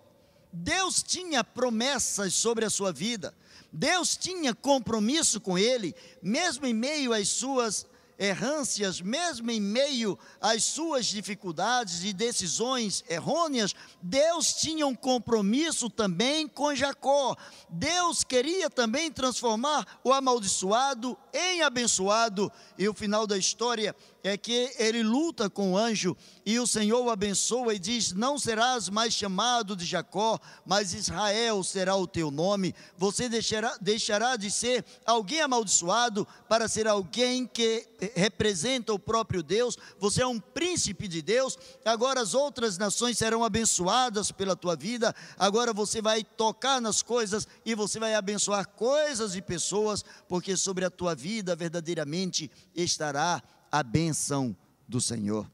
Deus 0.53 1.03
tinha 1.03 1.45
promessas 1.45 2.35
sobre 2.35 2.65
a 2.65 2.71
sua 2.71 2.93
vida, 2.93 3.35
Deus 3.73 4.17
tinha 4.17 4.55
compromisso 4.55 5.41
com 5.41 5.59
ele, 5.59 5.95
mesmo 6.23 6.67
em 6.67 6.73
meio 6.73 7.13
às 7.13 7.29
suas 7.29 7.87
errâncias, 8.19 9.01
mesmo 9.01 9.51
em 9.51 9.61
meio 9.61 10.19
às 10.41 10.65
suas 10.65 11.07
dificuldades 11.07 12.03
e 12.03 12.13
decisões 12.13 13.05
errôneas, 13.09 13.75
Deus 14.03 14.55
tinha 14.55 14.87
um 14.87 14.95
compromisso 14.95 15.89
também 15.89 16.49
com 16.49 16.75
Jacó. 16.75 17.37
Deus 17.71 18.25
queria 18.25 18.69
também 18.69 19.11
transformar 19.11 20.01
o 20.03 20.13
amaldiçoado 20.13 21.17
em 21.39 21.63
abençoado, 21.63 22.51
e 22.77 22.89
o 22.89 22.95
final 22.95 23.27
da 23.27 23.39
história 23.39 23.95
é 24.25 24.37
que 24.37 24.73
ele 24.79 25.03
luta 25.03 25.49
com 25.49 25.73
o 25.73 25.79
anjo 25.79 26.17
e 26.45 26.59
o 26.59 26.67
Senhor 26.67 27.01
o 27.01 27.11
abençoa 27.11 27.75
e 27.75 27.79
diz: 27.79 28.13
Não 28.13 28.39
serás 28.39 28.89
mais 28.89 29.15
chamado 29.15 29.77
de 29.77 29.85
Jacó, 29.85 30.39
mas 30.67 30.93
Israel 30.93 31.63
será 31.63 31.95
o 31.95 32.07
teu 32.07 32.31
nome. 32.31 32.75
Você 32.97 33.29
deixará, 33.29 33.77
deixará 33.81 34.37
de 34.37 34.51
ser 34.51 34.85
alguém 35.07 35.41
amaldiçoado 35.41 36.27
para 36.49 36.67
ser 36.67 36.89
alguém 36.89 37.47
que 37.47 37.87
representa 38.15 38.93
o 38.93 38.99
próprio 38.99 39.43
Deus. 39.43 39.77
Você 39.99 40.23
é 40.23 40.27
um 40.27 40.41
príncipe 40.41 41.07
de 41.07 41.23
Deus. 41.23 41.57
Agora 41.85 42.21
as 42.21 42.35
outras 42.35 42.77
nações 42.77 43.17
serão 43.17 43.45
abençoadas 43.45 44.33
pela 44.33 44.57
tua 44.57 44.75
vida. 44.75 45.15
Agora 45.39 45.73
você 45.73 46.03
vai 46.03 46.25
tocar 46.25 46.81
nas 46.81 47.03
coisas 47.03 47.47
e 47.65 47.75
você 47.75 48.01
vai 48.01 48.15
abençoar 48.15 48.67
coisas 48.69 49.37
e 49.37 49.43
pessoas, 49.43 50.05
porque 50.29 50.57
sobre 50.57 50.85
a 50.85 50.91
tua 50.91 51.15
vida 51.15 51.28
verdadeiramente 51.57 52.51
estará 52.75 53.43
a 53.71 53.83
benção 53.83 54.57
do 54.89 55.01
Senhor. 55.01 55.51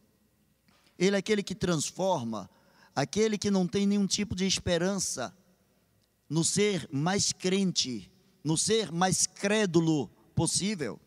Ele 0.99 1.17
é 1.17 1.19
aquele 1.19 1.43
que 1.43 1.55
transforma, 1.55 2.49
aquele 2.95 3.37
que 3.37 3.51
não 3.51 3.67
tem 3.67 3.87
nenhum 3.87 4.07
tipo 4.07 4.35
de 4.35 4.47
esperança 4.47 5.37
no 6.29 6.45
ser 6.45 6.89
mais 6.93 7.33
crente, 7.33 8.11
no 8.43 8.57
ser 8.57 8.93
mais 8.93 9.27
crédulo 9.27 10.09
possível. 10.35 11.01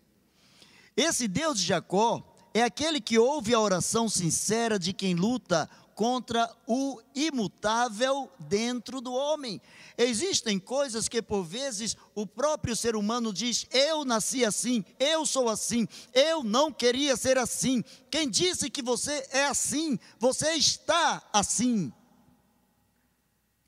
Esse 0.96 1.28
Deus 1.28 1.60
de 1.60 1.66
Jacó 1.66 2.36
é 2.54 2.64
aquele 2.64 3.00
que 3.00 3.18
ouve 3.18 3.54
a 3.54 3.60
oração 3.60 4.10
sincera 4.10 4.78
de 4.80 4.92
quem 4.94 5.14
luta 5.14 5.70
contra 5.98 6.48
o 6.68 7.02
imutável 7.16 8.32
dentro 8.38 9.02
do 9.02 9.12
homem. 9.12 9.60
Existem 9.98 10.60
coisas 10.60 11.10
que 11.10 11.24
por 11.24 11.44
vezes 11.44 11.98
o 12.14 12.28
próprio 12.28 12.76
ser 12.76 12.96
humano 12.96 13.34
diz: 13.34 13.66
Eu 13.72 14.06
nasci 14.06 14.46
assim, 14.46 14.86
eu 15.00 15.26
sou 15.26 15.50
assim, 15.50 15.88
eu 16.14 16.44
não 16.44 16.72
queria 16.72 17.18
ser 17.18 17.40
assim. 17.40 17.84
Quem 18.12 18.30
disse 18.30 18.70
que 18.70 18.84
você 18.84 19.28
é 19.32 19.46
assim? 19.46 19.98
Você 20.20 20.54
está 20.54 21.28
assim. 21.34 21.92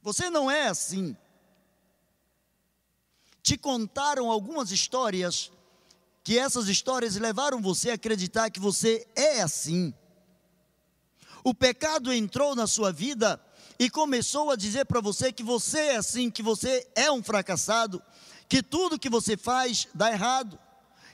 Você 0.04 0.30
não 0.30 0.52
é 0.52 0.68
assim. 0.68 1.18
Te 3.42 3.58
contaram 3.58 4.30
algumas 4.30 4.70
histórias 4.70 5.52
que 6.24 6.38
essas 6.38 6.68
histórias 6.68 7.16
levaram 7.16 7.60
você 7.60 7.90
a 7.90 7.96
acreditar 7.96 8.52
que 8.52 8.60
você 8.60 9.08
é 9.16 9.42
assim. 9.42 9.92
O 11.44 11.54
pecado 11.54 12.12
entrou 12.12 12.56
na 12.56 12.68
sua 12.68 12.92
vida 12.92 13.42
e 13.78 13.90
começou 13.90 14.52
a 14.52 14.56
dizer 14.56 14.86
para 14.86 15.00
você 15.00 15.32
que 15.32 15.44
você 15.44 15.80
é 15.80 15.96
assim, 15.96 16.30
que 16.30 16.44
você 16.44 16.88
é 16.96 17.12
um 17.12 17.24
fracassado, 17.24 18.02
que 18.48 18.62
tudo 18.62 19.00
que 19.00 19.10
você 19.10 19.38
faz 19.38 19.88
dá 19.94 20.12
errado, 20.12 20.60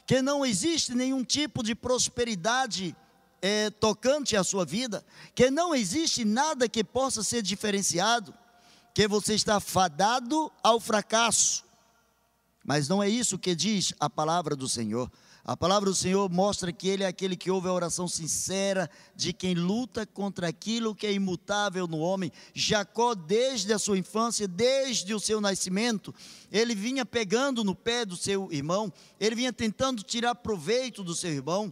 que 0.07 0.21
não 0.21 0.45
existe 0.45 0.95
nenhum 0.95 1.23
tipo 1.23 1.61
de 1.61 1.75
prosperidade 1.75 2.95
é, 3.41 3.69
tocante 3.69 4.35
à 4.35 4.43
sua 4.43 4.65
vida, 4.65 5.05
que 5.35 5.51
não 5.51 5.75
existe 5.75 6.25
nada 6.25 6.67
que 6.67 6.83
possa 6.83 7.21
ser 7.21 7.43
diferenciado, 7.43 8.33
que 8.93 9.07
você 9.07 9.35
está 9.35 9.59
fadado 9.59 10.51
ao 10.63 10.79
fracasso. 10.79 11.63
Mas 12.63 12.87
não 12.87 13.03
é 13.03 13.07
isso 13.07 13.37
que 13.37 13.53
diz 13.53 13.93
a 13.99 14.09
palavra 14.09 14.55
do 14.55 14.67
Senhor. 14.67 15.11
A 15.47 15.55
palavra 15.55 15.91
do 15.91 15.95
Senhor 15.95 16.27
mostra 16.27 16.73
que 16.73 16.87
Ele 16.87 17.03
é 17.03 17.07
aquele 17.07 17.35
que 17.35 17.51
ouve 17.51 17.67
a 17.67 17.71
oração 17.71 18.07
sincera 18.07 18.89
de 19.15 19.31
quem 19.31 19.53
luta 19.53 20.03
contra 20.03 20.47
aquilo 20.47 20.95
que 20.95 21.05
é 21.05 21.13
imutável 21.13 21.87
no 21.87 21.99
homem. 21.99 22.31
Jacó, 22.51 23.13
desde 23.13 23.71
a 23.71 23.77
sua 23.77 23.95
infância, 23.95 24.47
desde 24.47 25.13
o 25.13 25.19
seu 25.19 25.39
nascimento, 25.39 26.15
ele 26.51 26.73
vinha 26.73 27.05
pegando 27.05 27.63
no 27.63 27.75
pé 27.75 28.05
do 28.05 28.17
seu 28.17 28.51
irmão, 28.51 28.91
ele 29.19 29.35
vinha 29.35 29.53
tentando 29.53 30.01
tirar 30.01 30.33
proveito 30.33 31.03
do 31.03 31.13
seu 31.13 31.29
irmão. 31.29 31.71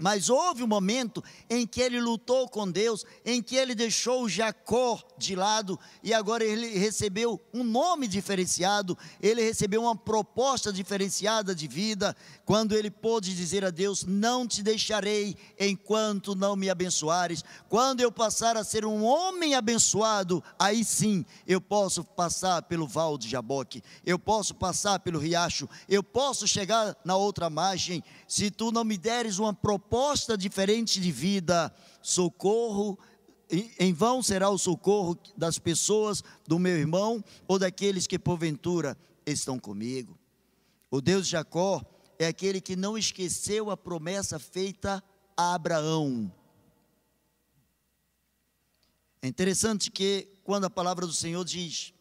Mas 0.00 0.30
houve 0.30 0.62
um 0.62 0.66
momento 0.66 1.22
em 1.48 1.66
que 1.66 1.80
ele 1.80 2.00
lutou 2.00 2.48
com 2.48 2.68
Deus, 2.70 3.04
em 3.24 3.42
que 3.42 3.54
ele 3.54 3.74
deixou 3.74 4.28
Jacó 4.28 4.98
de 5.18 5.36
lado 5.36 5.78
e 6.02 6.14
agora 6.14 6.42
ele 6.42 6.78
recebeu 6.78 7.38
um 7.52 7.62
nome 7.62 8.08
diferenciado, 8.08 8.96
ele 9.20 9.42
recebeu 9.42 9.82
uma 9.82 9.94
proposta 9.94 10.72
diferenciada 10.72 11.54
de 11.54 11.68
vida, 11.68 12.16
quando 12.46 12.74
ele 12.74 12.90
pôde 12.90 13.36
dizer 13.36 13.62
a 13.62 13.70
Deus: 13.70 14.04
Não 14.04 14.46
te 14.46 14.62
deixarei 14.62 15.36
enquanto 15.58 16.34
não 16.34 16.56
me 16.56 16.70
abençoares. 16.70 17.44
Quando 17.68 18.00
eu 18.00 18.10
passar 18.10 18.56
a 18.56 18.64
ser 18.64 18.86
um 18.86 19.04
homem 19.04 19.54
abençoado, 19.54 20.42
aí 20.58 20.82
sim 20.82 21.26
eu 21.46 21.60
posso 21.60 22.02
passar 22.02 22.62
pelo 22.62 22.86
val 22.86 23.18
de 23.18 23.28
Jaboque, 23.28 23.82
eu 24.06 24.18
posso 24.18 24.54
passar 24.54 24.98
pelo 25.00 25.18
riacho, 25.18 25.68
eu 25.86 26.02
posso 26.02 26.48
chegar 26.48 26.96
na 27.04 27.16
outra 27.16 27.50
margem. 27.50 28.02
Se 28.26 28.50
tu 28.50 28.72
não 28.72 28.84
me 28.84 28.96
deres 28.96 29.38
uma 29.38 29.52
proposta 29.52 29.89
diferente 30.36 31.00
de 31.00 31.10
vida, 31.10 31.74
socorro 32.02 32.98
em 33.78 33.92
vão 33.92 34.22
será 34.22 34.48
o 34.48 34.58
socorro 34.58 35.18
das 35.36 35.58
pessoas, 35.58 36.22
do 36.46 36.58
meu 36.58 36.76
irmão 36.76 37.22
ou 37.48 37.58
daqueles 37.58 38.06
que 38.06 38.18
porventura 38.18 38.96
estão 39.26 39.58
comigo. 39.58 40.18
O 40.90 41.00
Deus 41.00 41.26
de 41.26 41.32
Jacó 41.32 41.82
é 42.18 42.26
aquele 42.26 42.60
que 42.60 42.76
não 42.76 42.96
esqueceu 42.96 43.70
a 43.70 43.76
promessa 43.76 44.38
feita 44.38 45.02
a 45.36 45.54
Abraão. 45.54 46.32
É 49.22 49.28
interessante 49.28 49.90
que 49.90 50.28
quando 50.44 50.64
a 50.64 50.70
palavra 50.70 51.06
do 51.06 51.12
Senhor 51.12 51.44
diz: 51.44 51.92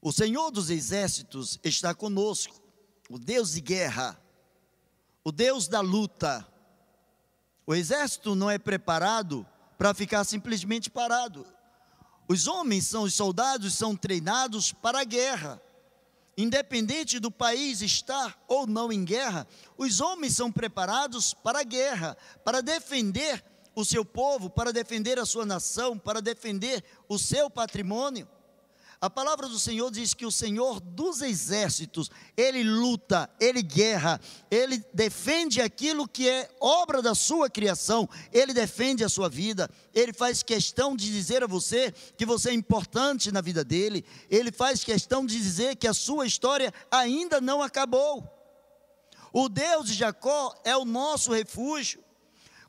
O 0.00 0.12
Senhor 0.12 0.50
dos 0.50 0.70
exércitos 0.70 1.58
está 1.64 1.94
conosco, 1.94 2.60
o 3.08 3.18
Deus 3.18 3.52
de 3.52 3.60
guerra, 3.60 4.20
o 5.24 5.32
Deus 5.32 5.66
da 5.66 5.80
luta. 5.80 6.46
O 7.66 7.74
exército 7.74 8.36
não 8.36 8.48
é 8.48 8.58
preparado 8.58 9.44
para 9.76 9.92
ficar 9.92 10.24
simplesmente 10.24 10.88
parado. 10.88 11.44
Os 12.28 12.46
homens 12.46 12.86
são 12.86 13.02
os 13.02 13.14
soldados, 13.14 13.74
são 13.74 13.96
treinados 13.96 14.72
para 14.72 15.00
a 15.00 15.04
guerra. 15.04 15.60
Independente 16.38 17.18
do 17.18 17.30
país 17.30 17.80
estar 17.80 18.38
ou 18.46 18.66
não 18.66 18.92
em 18.92 19.04
guerra, 19.04 19.48
os 19.76 20.00
homens 20.00 20.36
são 20.36 20.52
preparados 20.52 21.34
para 21.34 21.60
a 21.60 21.64
guerra, 21.64 22.16
para 22.44 22.60
defender 22.60 23.42
o 23.74 23.84
seu 23.84 24.04
povo, 24.04 24.48
para 24.48 24.72
defender 24.72 25.18
a 25.18 25.26
sua 25.26 25.44
nação, 25.44 25.98
para 25.98 26.20
defender 26.20 26.84
o 27.08 27.18
seu 27.18 27.50
patrimônio. 27.50 28.28
A 28.98 29.10
palavra 29.10 29.46
do 29.46 29.58
Senhor 29.58 29.90
diz 29.90 30.14
que 30.14 30.24
o 30.24 30.32
Senhor 30.32 30.80
dos 30.80 31.20
exércitos, 31.20 32.10
ele 32.34 32.62
luta, 32.62 33.28
ele 33.38 33.62
guerra, 33.62 34.18
ele 34.50 34.82
defende 34.92 35.60
aquilo 35.60 36.08
que 36.08 36.26
é 36.28 36.48
obra 36.60 37.02
da 37.02 37.14
sua 37.14 37.50
criação, 37.50 38.08
ele 38.32 38.54
defende 38.54 39.04
a 39.04 39.08
sua 39.08 39.28
vida, 39.28 39.70
ele 39.94 40.14
faz 40.14 40.42
questão 40.42 40.96
de 40.96 41.12
dizer 41.12 41.44
a 41.44 41.46
você 41.46 41.92
que 42.16 42.24
você 42.24 42.50
é 42.50 42.54
importante 42.54 43.30
na 43.30 43.42
vida 43.42 43.62
dele, 43.62 44.02
ele 44.30 44.50
faz 44.50 44.82
questão 44.82 45.26
de 45.26 45.36
dizer 45.36 45.76
que 45.76 45.86
a 45.86 45.94
sua 45.94 46.26
história 46.26 46.72
ainda 46.90 47.38
não 47.38 47.60
acabou. 47.60 48.26
O 49.30 49.50
Deus 49.50 49.88
de 49.88 49.92
Jacó 49.92 50.54
é 50.64 50.74
o 50.74 50.86
nosso 50.86 51.30
refúgio. 51.32 52.02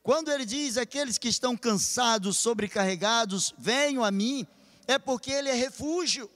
Quando 0.04 0.30
ele 0.30 0.46
diz: 0.46 0.78
aqueles 0.78 1.18
que 1.18 1.30
estão 1.30 1.56
cansados, 1.56 2.38
sobrecarregados, 2.38 3.54
venham 3.58 4.04
a 4.04 4.12
mim 4.12 4.46
é 4.88 4.97
porque 4.97 5.32
Ele 5.32 5.50
é 5.50 5.54
refúgio, 5.54 6.30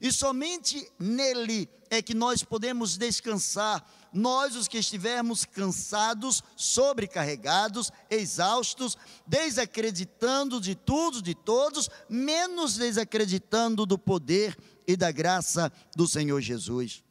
e 0.00 0.12
somente 0.12 0.86
nele 0.98 1.68
é 1.88 2.02
que 2.02 2.14
nós 2.14 2.42
podemos 2.42 2.96
descansar. 2.96 3.84
nós 4.12 4.54
os 4.54 4.68
que 4.68 4.78
estivermos 4.78 5.44
cansados, 5.44 6.40
sobrecarregados, 6.54 7.90
exaustos, 8.08 8.96
desacreditando 9.26 10.60
de 10.60 10.76
tudo, 10.76 11.20
de 11.20 11.34
todos, 11.34 11.88
menos 12.08 12.76
desacreditando 12.76 13.84
do 13.84 13.98
poder 13.98 14.56
e 14.86 14.96
da 14.96 15.10
graça 15.10 15.72
do 15.96 16.06
Senhor 16.06 16.40
Jesus. 16.40 17.02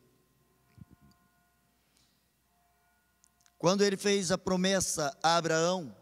Quando 3.58 3.82
ele 3.82 3.97
fez 3.97 4.32
a 4.32 4.38
promessa 4.38 5.17
a 5.23 5.38
Abraão, 5.38 5.95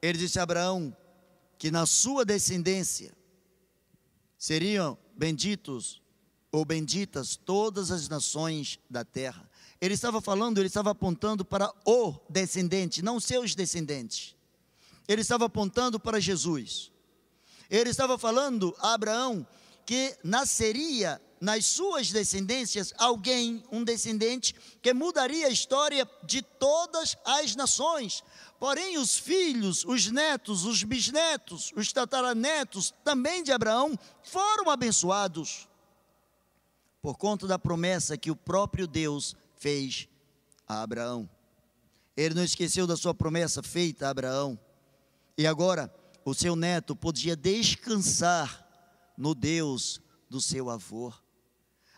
ele 0.00 0.18
disse 0.18 0.38
a 0.38 0.44
Abraão 0.44 0.96
que 1.58 1.70
na 1.70 1.84
sua 1.84 2.24
descendência 2.24 3.12
seriam 4.38 4.96
benditos 5.16 6.00
ou 6.50 6.64
benditas 6.64 7.36
todas 7.36 7.90
as 7.90 8.08
nações 8.08 8.78
da 8.88 9.04
terra. 9.04 9.48
Ele 9.80 9.94
estava 9.94 10.20
falando, 10.20 10.58
ele 10.58 10.68
estava 10.68 10.90
apontando 10.90 11.44
para 11.44 11.72
o 11.84 12.14
descendente, 12.30 13.02
não 13.02 13.20
seus 13.20 13.54
descendentes. 13.54 14.34
Ele 15.06 15.22
estava 15.22 15.46
apontando 15.46 15.98
para 15.98 16.20
Jesus. 16.20 16.90
Ele 17.68 17.90
estava 17.90 18.16
falando 18.16 18.74
a 18.78 18.94
Abraão 18.94 19.46
que 19.84 20.16
nasceria 20.22 21.20
nas 21.40 21.66
suas 21.66 22.10
descendências 22.10 22.92
alguém, 22.98 23.62
um 23.70 23.84
descendente, 23.84 24.54
que 24.82 24.92
mudaria 24.92 25.46
a 25.46 25.50
história 25.50 26.08
de 26.24 26.42
todas 26.42 27.16
as 27.24 27.54
nações. 27.54 28.22
Porém, 28.58 28.98
os 28.98 29.16
filhos, 29.16 29.84
os 29.84 30.10
netos, 30.10 30.64
os 30.64 30.82
bisnetos, 30.82 31.72
os 31.76 31.92
tataranetos 31.92 32.92
também 33.04 33.42
de 33.42 33.52
Abraão 33.52 33.96
foram 34.22 34.68
abençoados 34.68 35.68
por 37.00 37.16
conta 37.16 37.46
da 37.46 37.58
promessa 37.58 38.18
que 38.18 38.30
o 38.30 38.36
próprio 38.36 38.86
Deus 38.86 39.36
fez 39.56 40.08
a 40.66 40.82
Abraão. 40.82 41.28
Ele 42.16 42.34
não 42.34 42.42
esqueceu 42.42 42.86
da 42.86 42.96
sua 42.96 43.14
promessa 43.14 43.62
feita 43.62 44.06
a 44.06 44.10
Abraão. 44.10 44.58
E 45.36 45.46
agora, 45.46 45.94
o 46.24 46.34
seu 46.34 46.56
neto 46.56 46.96
podia 46.96 47.36
descansar 47.36 48.66
no 49.16 49.36
Deus 49.36 50.00
do 50.28 50.40
seu 50.40 50.68
avô. 50.68 51.12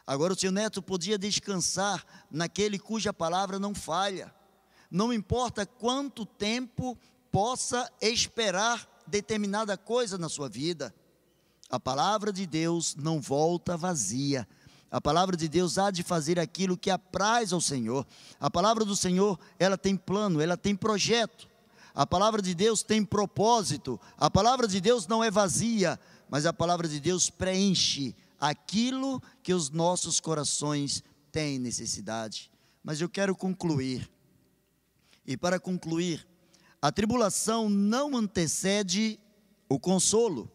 Agora, 0.07 0.35
o 0.35 0.39
seu 0.39 0.53
neto 0.53 0.83
podia 0.83 1.17
descansar 1.17 2.05
naquele 2.31 2.79
cuja 2.79 3.13
palavra 3.15 3.59
não 3.59 3.75
falha. 3.75 4.35
Não 4.91 5.13
importa 5.13 5.65
quanto 5.65 6.27
tempo 6.27 6.99
possa 7.31 7.91
esperar 8.01 8.89
determinada 9.07 9.77
coisa 9.77 10.19
na 10.19 10.29
sua 10.29 10.49
vida, 10.49 10.95
a 11.71 11.79
palavra 11.79 12.33
de 12.33 12.47
Deus 12.47 12.97
não 12.97 13.21
volta 13.21 13.77
vazia. 13.77 14.47
A 14.91 15.01
palavra 15.01 15.37
de 15.37 15.49
Deus 15.49 15.79
há 15.79 15.93
de 15.93 16.03
fazer 16.03 16.41
aquilo 16.41 16.77
que 16.77 16.91
apraz 16.91 17.53
ao 17.53 17.61
Senhor. 17.61 18.05
A 18.41 18.51
palavra 18.51 18.85
do 18.85 18.97
Senhor, 18.97 19.39
ela 19.57 19.79
tem 19.79 19.97
plano, 19.97 20.41
ela 20.41 20.57
tem 20.57 20.75
projeto. 20.75 21.49
A 21.95 22.05
palavra 22.05 22.43
de 22.43 22.55
Deus 22.57 22.83
tem 22.83 23.05
propósito. 23.05 24.01
A 24.19 24.29
palavra 24.29 24.67
de 24.67 24.81
Deus 24.81 25.07
não 25.07 25.23
é 25.23 25.31
vazia, 25.31 25.99
mas 26.29 26.45
a 26.45 26.53
palavra 26.53 26.89
de 26.89 26.99
Deus 26.99 27.31
preenche 27.31 28.17
aquilo 28.41 29.23
que 29.43 29.55
os 29.55 29.71
nossos 29.71 30.19
corações 30.19 31.05
têm 31.31 31.59
necessidade. 31.61 32.51
Mas 32.83 33.01
eu 33.01 33.09
quero 33.09 33.37
concluir. 33.37 34.11
E 35.27 35.37
para 35.37 35.61
concluir, 35.61 36.27
a 36.81 36.91
tribulação 36.91 37.69
não 37.69 38.17
antecede 38.17 39.19
o 39.69 39.79
consolo. 39.79 40.51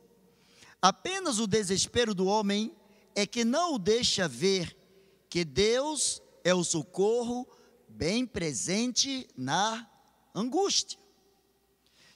Apenas 0.82 1.40
o 1.40 1.48
desespero 1.48 2.14
do 2.14 2.26
homem 2.26 2.76
é 3.16 3.26
que 3.26 3.46
não 3.46 3.76
o 3.76 3.80
deixa 3.80 4.28
ver 4.28 4.76
que 5.30 5.46
Deus 5.46 6.22
é 6.44 6.54
o 6.54 6.64
socorro 6.64 7.48
bem 7.88 8.26
presente 8.26 9.28
na 9.36 9.90
angústia. 10.34 11.00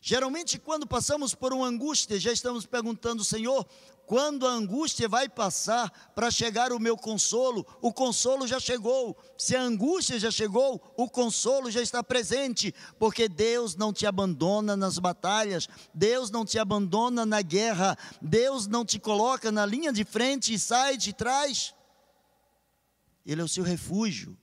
Geralmente, 0.02 0.58
quando 0.58 0.88
passamos 0.88 1.36
por 1.36 1.54
uma 1.54 1.68
angústia, 1.68 2.20
já 2.20 2.32
estamos 2.32 2.66
perguntando, 2.66 3.24
Senhor, 3.24 3.68
quando 4.10 4.48
a 4.48 4.52
angústia 4.52 5.08
vai 5.08 5.30
passar 5.30 6.12
para 6.16 6.32
chegar 6.32 6.74
o 6.74 6.80
meu 6.80 6.98
consolo, 6.98 7.64
o 7.80 7.94
consolo 7.94 8.48
já 8.48 8.60
chegou. 8.60 9.16
Se 9.38 9.56
a 9.56 9.62
angústia 9.62 10.18
já 10.18 10.32
chegou, 10.32 10.82
o 10.98 11.08
consolo 11.08 11.70
já 11.70 11.80
está 11.80 12.04
presente, 12.04 12.74
porque 12.98 13.30
Deus 13.30 13.76
não 13.76 13.94
te 13.94 14.08
abandona 14.08 14.76
nas 14.76 14.98
batalhas, 14.98 15.70
Deus 15.94 16.32
não 16.32 16.44
te 16.44 16.58
abandona 16.58 17.24
na 17.24 17.44
guerra, 17.44 17.96
Deus 18.20 18.66
não 18.66 18.84
te 18.84 18.98
coloca 18.98 19.52
na 19.52 19.64
linha 19.64 19.94
de 19.94 20.04
frente 20.04 20.56
e 20.56 20.58
sai 20.58 20.98
de 20.98 21.14
trás. 21.14 21.76
Ele 23.24 23.42
é 23.42 23.44
o 23.44 23.48
seu 23.48 23.64
refúgio, 23.64 24.36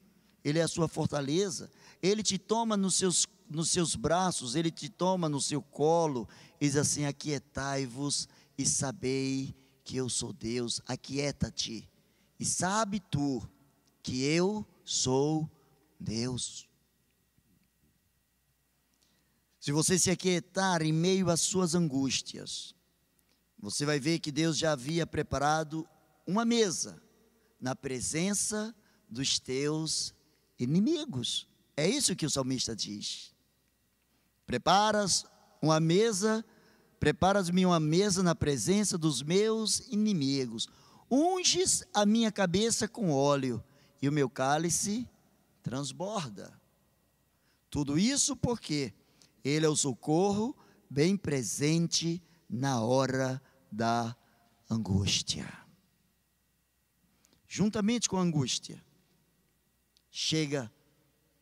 ele 0.44 0.60
é 0.60 0.62
a 0.62 0.68
sua 0.68 0.86
fortaleza, 0.86 1.68
ele 2.00 2.22
te 2.22 2.38
toma 2.38 2.76
nos 2.76 2.94
seus, 2.94 3.26
nos 3.50 3.70
seus 3.70 3.96
braços, 3.96 4.54
ele 4.54 4.70
te 4.70 4.88
toma 4.88 5.28
no 5.28 5.40
seu 5.40 5.60
colo, 5.60 6.28
e 6.60 6.66
diz 6.66 6.76
assim: 6.76 7.04
Aquietai-vos 7.04 8.28
e 8.56 8.64
sabei 8.64 9.54
que 9.84 9.96
eu 9.96 10.08
sou 10.08 10.32
Deus, 10.32 10.80
aquieta-te, 10.86 11.88
e 12.38 12.44
sabe 12.44 13.00
tu 13.00 13.48
que 14.02 14.22
eu 14.24 14.66
sou 14.84 15.50
Deus. 15.98 16.68
Se 19.60 19.72
você 19.72 19.98
se 19.98 20.10
aquietar 20.10 20.82
em 20.82 20.92
meio 20.92 21.28
às 21.28 21.40
suas 21.40 21.74
angústias, 21.74 22.74
você 23.58 23.84
vai 23.84 23.98
ver 23.98 24.20
que 24.20 24.30
Deus 24.30 24.56
já 24.56 24.72
havia 24.72 25.06
preparado 25.06 25.88
uma 26.26 26.44
mesa 26.44 27.02
na 27.60 27.74
presença 27.74 28.74
dos 29.08 29.38
teus 29.38 30.14
inimigos. 30.58 31.48
É 31.76 31.88
isso 31.88 32.14
que 32.14 32.26
o 32.26 32.30
salmista 32.30 32.76
diz. 32.76 33.34
Preparas 34.46 35.24
uma 35.60 35.80
mesa 35.80 36.44
Preparas-me 37.06 37.64
uma 37.64 37.78
mesa 37.78 38.20
na 38.20 38.34
presença 38.34 38.98
dos 38.98 39.22
meus 39.22 39.78
inimigos. 39.92 40.68
Unges 41.08 41.84
a 41.94 42.04
minha 42.04 42.32
cabeça 42.32 42.88
com 42.88 43.12
óleo 43.12 43.62
e 44.02 44.08
o 44.08 44.12
meu 44.12 44.28
cálice 44.28 45.08
transborda. 45.62 46.60
Tudo 47.70 47.96
isso 47.96 48.34
porque 48.34 48.92
Ele 49.44 49.64
é 49.64 49.68
o 49.68 49.76
socorro 49.76 50.52
bem 50.90 51.16
presente 51.16 52.20
na 52.50 52.82
hora 52.82 53.40
da 53.70 54.16
angústia. 54.68 55.46
Juntamente 57.46 58.08
com 58.08 58.16
a 58.16 58.22
angústia, 58.22 58.84
chega 60.10 60.68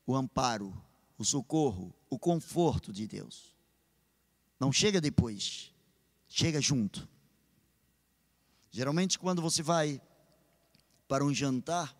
o 0.06 0.14
amparo, 0.14 0.76
o 1.16 1.24
socorro, 1.24 1.90
o 2.10 2.18
conforto 2.18 2.92
de 2.92 3.06
Deus. 3.06 3.53
Não 4.58 4.72
chega 4.72 5.00
depois, 5.00 5.72
chega 6.28 6.60
junto. 6.60 7.08
Geralmente, 8.70 9.18
quando 9.18 9.42
você 9.42 9.62
vai 9.62 10.00
para 11.06 11.24
um 11.24 11.32
jantar 11.32 11.96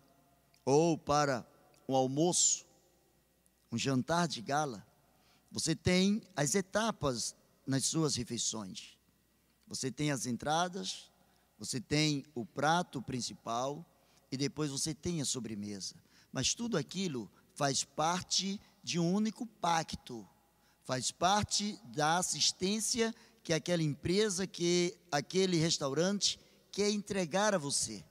ou 0.63 0.97
para 0.97 1.45
um 1.87 1.95
almoço, 1.95 2.65
um 3.71 3.77
jantar 3.77 4.27
de 4.27 4.41
gala, 4.41 4.85
você 5.51 5.75
tem 5.75 6.21
as 6.35 6.55
etapas 6.55 7.35
nas 7.65 7.85
suas 7.85 8.15
refeições. 8.15 8.97
Você 9.67 9.91
tem 9.91 10.11
as 10.11 10.25
entradas, 10.25 11.11
você 11.57 11.79
tem 11.79 12.25
o 12.35 12.45
prato 12.45 13.01
principal 13.01 13.85
e 14.31 14.37
depois 14.37 14.69
você 14.69 14.93
tem 14.93 15.21
a 15.21 15.25
sobremesa. 15.25 15.95
Mas 16.31 16.53
tudo 16.53 16.77
aquilo 16.77 17.31
faz 17.53 17.83
parte 17.83 18.59
de 18.83 18.99
um 18.99 19.13
único 19.13 19.45
pacto 19.45 20.27
faz 20.85 21.11
parte 21.11 21.77
da 21.85 22.19
assistência 22.19 23.13
que 23.43 23.51
aquela 23.51 23.81
empresa, 23.81 24.47
que 24.47 24.95
aquele 25.11 25.57
restaurante 25.57 26.39
quer 26.71 26.89
entregar 26.91 27.53
a 27.53 27.57
você. 27.57 28.05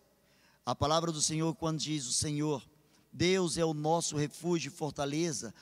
A 0.67 0.75
palavra 0.75 1.13
do 1.13 1.23
Senhor, 1.23 1.55
quando 1.55 1.79
diz 1.79 2.07
o 2.07 2.13
Senhor, 2.13 2.69
Deus 3.13 3.57
é 3.57 3.65
o 3.65 3.73
nosso 3.73 4.17
refúgio 4.17 4.69
e 4.69 4.75
fortaleza, 4.75 5.55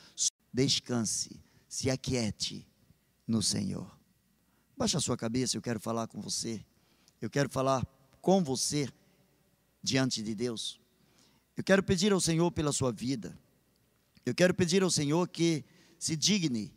descanse, 0.53 1.39
se 1.69 1.91
aquiete 1.91 2.67
no 3.27 3.43
Senhor. 3.43 3.91
Baixa 4.77 4.99
a 4.99 5.01
sua 5.01 5.17
cabeça, 5.17 5.57
eu 5.57 5.63
quero 5.63 5.79
falar 5.79 6.07
com 6.07 6.21
você. 6.21 6.65
Eu 7.21 7.29
quero 7.29 7.51
falar 7.51 7.87
com 8.21 8.43
você 8.43 8.89
diante 9.83 10.23
de 10.23 10.35
Deus. 10.35 10.81
Eu 11.57 11.63
quero 11.63 11.83
pedir 11.83 12.13
ao 12.13 12.21
Senhor 12.21 12.51
pela 12.51 12.73
sua 12.73 12.91
vida. 12.91 13.39
Eu 14.25 14.35
quero 14.35 14.55
pedir 14.55 14.83
ao 14.83 14.91
Senhor 14.91 15.29
que 15.29 15.65
se 15.99 16.17
digne 16.17 16.73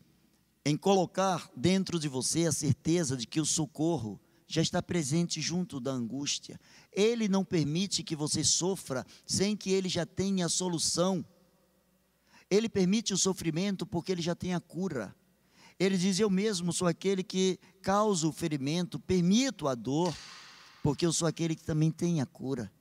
em 0.66 0.76
colocar 0.76 1.50
dentro 1.56 2.00
de 2.00 2.08
você 2.08 2.48
a 2.48 2.52
certeza 2.52 3.16
de 3.16 3.28
que 3.28 3.40
o 3.40 3.46
socorro 3.46 4.20
já 4.48 4.62
está 4.62 4.82
presente 4.82 5.40
junto 5.40 5.80
da 5.80 5.92
angústia. 5.92 6.60
Ele 6.92 7.28
não 7.28 7.46
permite 7.46 8.04
que 8.04 8.16
você 8.16 8.44
sofra 8.44 9.06
sem 9.26 9.56
que 9.56 9.72
ele 9.72 9.88
já 9.88 10.06
tenha 10.06 10.48
a 10.48 10.50
solução. 10.50 11.24
Ele 12.50 12.68
permite 12.68 13.14
o 13.14 13.18
sofrimento 13.18 13.86
porque 13.86 14.12
ele 14.12 14.22
já 14.22 14.34
tem 14.34 14.56
a 14.56 14.60
cura. 14.60 15.16
Ele 15.80 15.98
diz: 15.98 16.20
Eu 16.20 16.30
mesmo 16.30 16.74
sou 16.74 16.88
aquele 16.88 17.24
que 17.24 17.60
causa 17.82 18.28
o 18.28 18.32
ferimento, 18.32 19.00
permito 19.00 19.68
a 19.68 19.76
dor, 19.76 20.16
porque 20.82 21.06
eu 21.06 21.14
sou 21.14 21.28
aquele 21.28 21.56
que 21.56 21.64
também 21.64 21.92
tem 21.92 22.22
a 22.22 22.26
cura. 22.26 22.72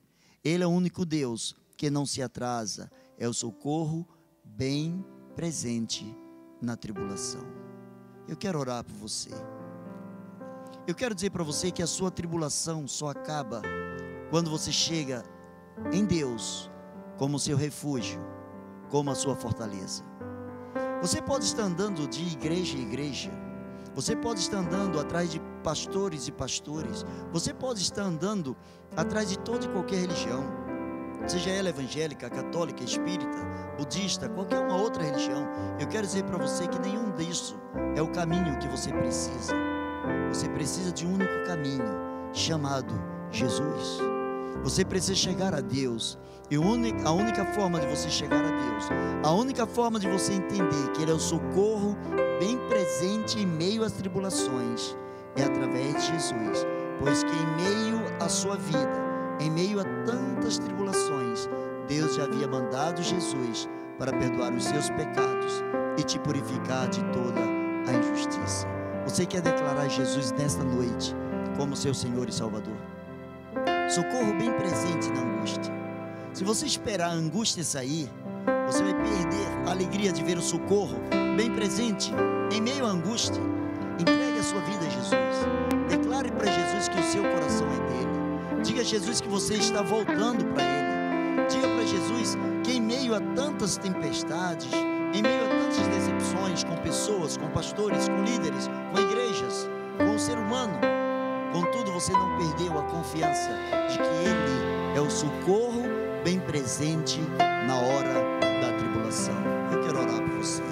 Ele 0.43 0.63
é 0.63 0.67
o 0.67 0.71
único 0.71 1.05
Deus 1.05 1.55
que 1.75 1.89
não 1.89 2.05
se 2.05 2.21
atrasa, 2.21 2.91
é 3.17 3.27
o 3.27 3.33
socorro 3.33 4.07
bem 4.43 5.03
presente 5.35 6.05
na 6.61 6.77
tribulação. 6.77 7.74
Eu 8.27 8.35
quero 8.35 8.59
orar 8.59 8.83
por 8.83 8.95
você. 8.95 9.29
Eu 10.87 10.95
quero 10.95 11.13
dizer 11.13 11.29
para 11.29 11.43
você 11.43 11.71
que 11.71 11.83
a 11.83 11.87
sua 11.87 12.09
tribulação 12.09 12.87
só 12.87 13.09
acaba 13.09 13.61
quando 14.31 14.49
você 14.49 14.71
chega 14.71 15.23
em 15.91 16.05
Deus 16.05 16.69
como 17.17 17.39
seu 17.39 17.55
refúgio, 17.55 18.19
como 18.89 19.11
a 19.11 19.15
sua 19.15 19.35
fortaleza. 19.35 20.03
Você 21.01 21.21
pode 21.21 21.45
estar 21.45 21.63
andando 21.63 22.07
de 22.07 22.23
igreja 22.23 22.75
em 22.77 22.81
igreja, 22.81 23.31
você 23.93 24.15
pode 24.15 24.39
estar 24.39 24.57
andando 24.57 24.99
atrás 24.99 25.29
de 25.29 25.39
pastores 25.63 26.27
e 26.27 26.31
pastores, 26.31 27.05
você 27.31 27.53
pode 27.53 27.81
estar 27.81 28.03
andando 28.03 28.57
atrás 28.95 29.29
de 29.29 29.37
toda 29.37 29.65
e 29.65 29.69
qualquer 29.69 29.99
religião, 29.99 30.43
seja 31.27 31.49
ela 31.49 31.69
evangélica, 31.69 32.29
católica, 32.29 32.83
espírita, 32.83 33.37
budista, 33.77 34.29
qualquer 34.29 34.59
uma 34.59 34.75
outra 34.75 35.03
religião. 35.03 35.47
Eu 35.79 35.87
quero 35.87 36.05
dizer 36.05 36.23
para 36.23 36.37
você 36.37 36.67
que 36.67 36.79
nenhum 36.79 37.11
disso 37.11 37.59
é 37.95 38.01
o 38.01 38.07
caminho 38.11 38.57
que 38.59 38.67
você 38.67 38.91
precisa. 38.91 39.53
Você 40.29 40.47
precisa 40.49 40.91
de 40.91 41.05
um 41.05 41.13
único 41.13 41.45
caminho, 41.45 41.85
chamado 42.33 42.93
Jesus. 43.31 43.99
Você 44.63 44.83
precisa 44.83 45.15
chegar 45.15 45.53
a 45.53 45.61
Deus. 45.61 46.17
E 46.49 46.55
a 46.55 47.11
única 47.11 47.45
forma 47.53 47.79
de 47.79 47.87
você 47.87 48.09
chegar 48.09 48.43
a 48.43 48.49
Deus, 48.49 48.89
a 49.23 49.31
única 49.31 49.65
forma 49.65 49.99
de 49.99 50.07
você 50.07 50.33
entender 50.33 50.91
que 50.93 51.01
Ele 51.01 51.11
é 51.11 51.13
o 51.13 51.19
socorro 51.19 51.97
bem 52.39 52.57
presente 52.69 53.39
em 53.39 53.47
meio 53.47 53.83
às 53.83 53.93
tribulações, 53.93 54.95
é 55.35 55.43
através 55.43 55.93
de 55.93 56.11
Jesus. 56.11 56.65
Pois 56.99 57.23
que 57.23 57.31
em 57.31 57.55
meio 57.55 58.01
à 58.19 58.29
sua 58.29 58.55
vida, 58.57 59.04
em 59.39 59.49
meio 59.51 59.79
a 59.79 59.83
tantas 60.05 60.57
tribulações, 60.57 61.49
Deus 61.87 62.15
já 62.15 62.23
havia 62.23 62.47
mandado 62.47 63.01
Jesus 63.03 63.69
para 63.97 64.11
perdoar 64.11 64.53
os 64.53 64.63
seus 64.63 64.89
pecados 64.89 65.63
e 65.97 66.03
te 66.03 66.19
purificar 66.19 66.87
de 66.89 67.03
toda 67.05 67.41
a 67.87 67.93
injustiça. 67.93 68.67
Você 69.05 69.25
quer 69.25 69.41
declarar 69.41 69.87
Jesus 69.87 70.31
nesta 70.31 70.63
noite 70.63 71.15
como 71.57 71.75
seu 71.75 71.93
Senhor 71.93 72.27
e 72.27 72.33
Salvador? 72.33 72.75
Socorro 73.87 74.33
bem 74.37 74.51
presente 74.53 75.09
na 75.11 75.21
angústia. 75.21 75.73
Se 76.33 76.43
você 76.43 76.65
esperar 76.65 77.09
a 77.09 77.13
angústia 77.13 77.63
sair, 77.63 78.09
você 78.65 78.83
vai 78.83 78.93
perder 78.93 79.67
a 79.67 79.71
alegria 79.71 80.11
de 80.11 80.23
ver 80.23 80.37
o 80.37 80.41
socorro 80.41 80.97
bem 81.37 81.51
presente 81.53 82.11
em 82.51 82.61
meio 82.61 82.85
à 82.85 82.89
angústia. 82.89 83.41
Entregue 83.99 84.39
a 84.39 84.43
sua 84.43 84.59
vida 84.61 84.85
a 84.85 84.89
Jesus. 84.89 85.13
Declare 85.87 86.31
para 86.31 86.51
Jesus 86.51 86.89
que 86.89 86.99
o 86.99 87.03
seu 87.03 87.23
coração 87.23 87.54
Jesus 88.85 89.19
que 89.19 89.27
você 89.27 89.55
está 89.55 89.81
voltando 89.81 90.45
para 90.53 90.63
ele. 90.63 91.47
Diga 91.49 91.67
para 91.67 91.85
Jesus 91.85 92.37
que 92.63 92.73
em 92.73 92.81
meio 92.81 93.15
a 93.15 93.19
tantas 93.19 93.77
tempestades, 93.77 94.71
em 95.13 95.21
meio 95.21 95.45
a 95.45 95.49
tantas 95.49 95.87
decepções 95.87 96.63
com 96.63 96.75
pessoas, 96.77 97.35
com 97.35 97.49
pastores, 97.49 98.07
com 98.07 98.23
líderes, 98.23 98.69
com 98.91 99.01
igrejas, 99.01 99.67
com 99.97 100.15
o 100.15 100.19
ser 100.19 100.37
humano. 100.37 100.73
Contudo, 101.51 101.91
você 101.91 102.11
não 102.11 102.37
perdeu 102.37 102.77
a 102.77 102.83
confiança 102.83 103.49
de 103.89 103.97
que 103.97 104.03
Ele 104.03 104.97
é 104.97 105.01
o 105.01 105.09
socorro 105.09 105.83
bem 106.23 106.39
presente 106.39 107.19
na 107.39 107.75
hora 107.75 108.13
da 108.61 108.77
tribulação. 108.77 109.35
Eu 109.71 109.81
quero 109.81 109.99
orar 109.99 110.21
por 110.21 110.37
você. 110.37 110.63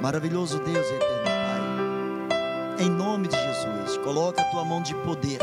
Maravilhoso 0.00 0.58
Deus 0.58 0.86
eterno 0.86 1.24
Pai. 1.24 2.84
Em 2.84 2.90
nome 2.90 3.28
de 3.28 3.36
Jesus, 3.36 3.96
coloca 3.98 4.42
a 4.42 4.44
tua 4.50 4.64
mão 4.64 4.82
de 4.82 4.94
poder 4.96 5.38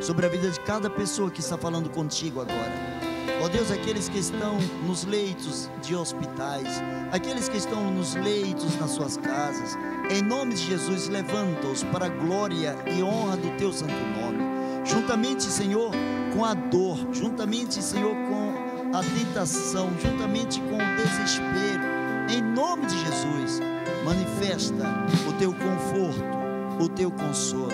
sobre 0.00 0.26
a 0.26 0.28
vida 0.28 0.50
de 0.50 0.60
cada 0.60 0.88
pessoa 0.88 1.30
que 1.30 1.40
está 1.40 1.56
falando 1.56 1.90
contigo 1.90 2.40
agora. 2.40 2.98
Ó 3.40 3.44
oh 3.44 3.48
Deus, 3.48 3.70
aqueles 3.70 4.08
que 4.08 4.18
estão 4.18 4.58
nos 4.84 5.04
leitos 5.04 5.70
de 5.80 5.94
hospitais, 5.94 6.82
aqueles 7.12 7.48
que 7.48 7.56
estão 7.56 7.88
nos 7.90 8.14
leitos 8.16 8.76
nas 8.80 8.90
suas 8.90 9.16
casas, 9.16 9.78
em 10.10 10.22
nome 10.22 10.54
de 10.54 10.66
Jesus, 10.66 11.08
levanta-os 11.08 11.84
para 11.84 12.06
a 12.06 12.08
glória 12.08 12.76
e 12.86 13.00
honra 13.00 13.36
do 13.36 13.56
teu 13.56 13.72
santo 13.72 13.92
nome. 13.92 14.38
Juntamente, 14.84 15.44
Senhor, 15.44 15.92
com 16.34 16.44
a 16.44 16.54
dor, 16.54 16.98
juntamente, 17.12 17.80
Senhor, 17.82 18.10
com 18.10 18.96
a 18.96 19.02
tentação, 19.02 19.88
juntamente 20.02 20.60
com 20.62 20.76
o 20.76 20.96
desespero, 20.96 21.84
em 22.30 22.42
nome 22.42 22.86
de 22.86 22.98
Jesus, 22.98 23.60
manifesta 24.04 24.84
o 25.28 25.32
teu 25.34 25.52
conforto, 25.52 26.82
o 26.82 26.88
teu 26.88 27.10
consolo. 27.10 27.72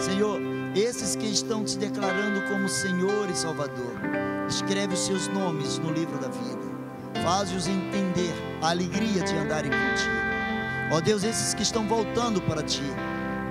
Senhor, 0.00 0.47
esses 0.78 1.16
que 1.16 1.26
estão 1.26 1.64
te 1.64 1.76
declarando 1.76 2.42
como 2.48 2.68
Senhor 2.68 3.28
e 3.30 3.34
Salvador, 3.34 3.94
Escreve 4.48 4.94
os 4.94 5.00
seus 5.00 5.28
nomes 5.28 5.78
no 5.78 5.92
livro 5.92 6.18
da 6.18 6.28
vida. 6.28 7.22
Faz-os 7.22 7.68
entender 7.68 8.32
a 8.62 8.70
alegria 8.70 9.22
de 9.22 9.34
andarem 9.36 9.70
contigo. 9.70 10.90
Ó 10.90 11.00
Deus, 11.02 11.22
esses 11.22 11.52
que 11.52 11.62
estão 11.62 11.86
voltando 11.86 12.40
para 12.40 12.62
ti, 12.62 12.82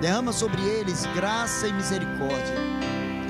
derrama 0.00 0.32
sobre 0.32 0.60
eles 0.60 1.06
graça 1.14 1.68
e 1.68 1.72
misericórdia. 1.72 2.56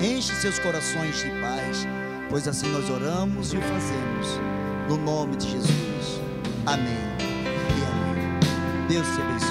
Enche 0.01 0.35
seus 0.37 0.59
corações 0.59 1.19
de 1.19 1.29
paz, 1.43 1.87
pois 2.31 2.49
assim 2.49 2.69
nós 2.69 2.89
oramos 2.89 3.53
e 3.53 3.59
o 3.59 3.61
fazemos. 3.61 4.41
No 4.89 4.97
nome 4.97 5.37
de 5.37 5.51
Jesus. 5.51 6.21
Amém 6.65 6.87
e 6.89 7.85
amém. 7.85 8.87
Deus 8.89 9.07
te 9.09 9.21
abençoe. 9.21 9.48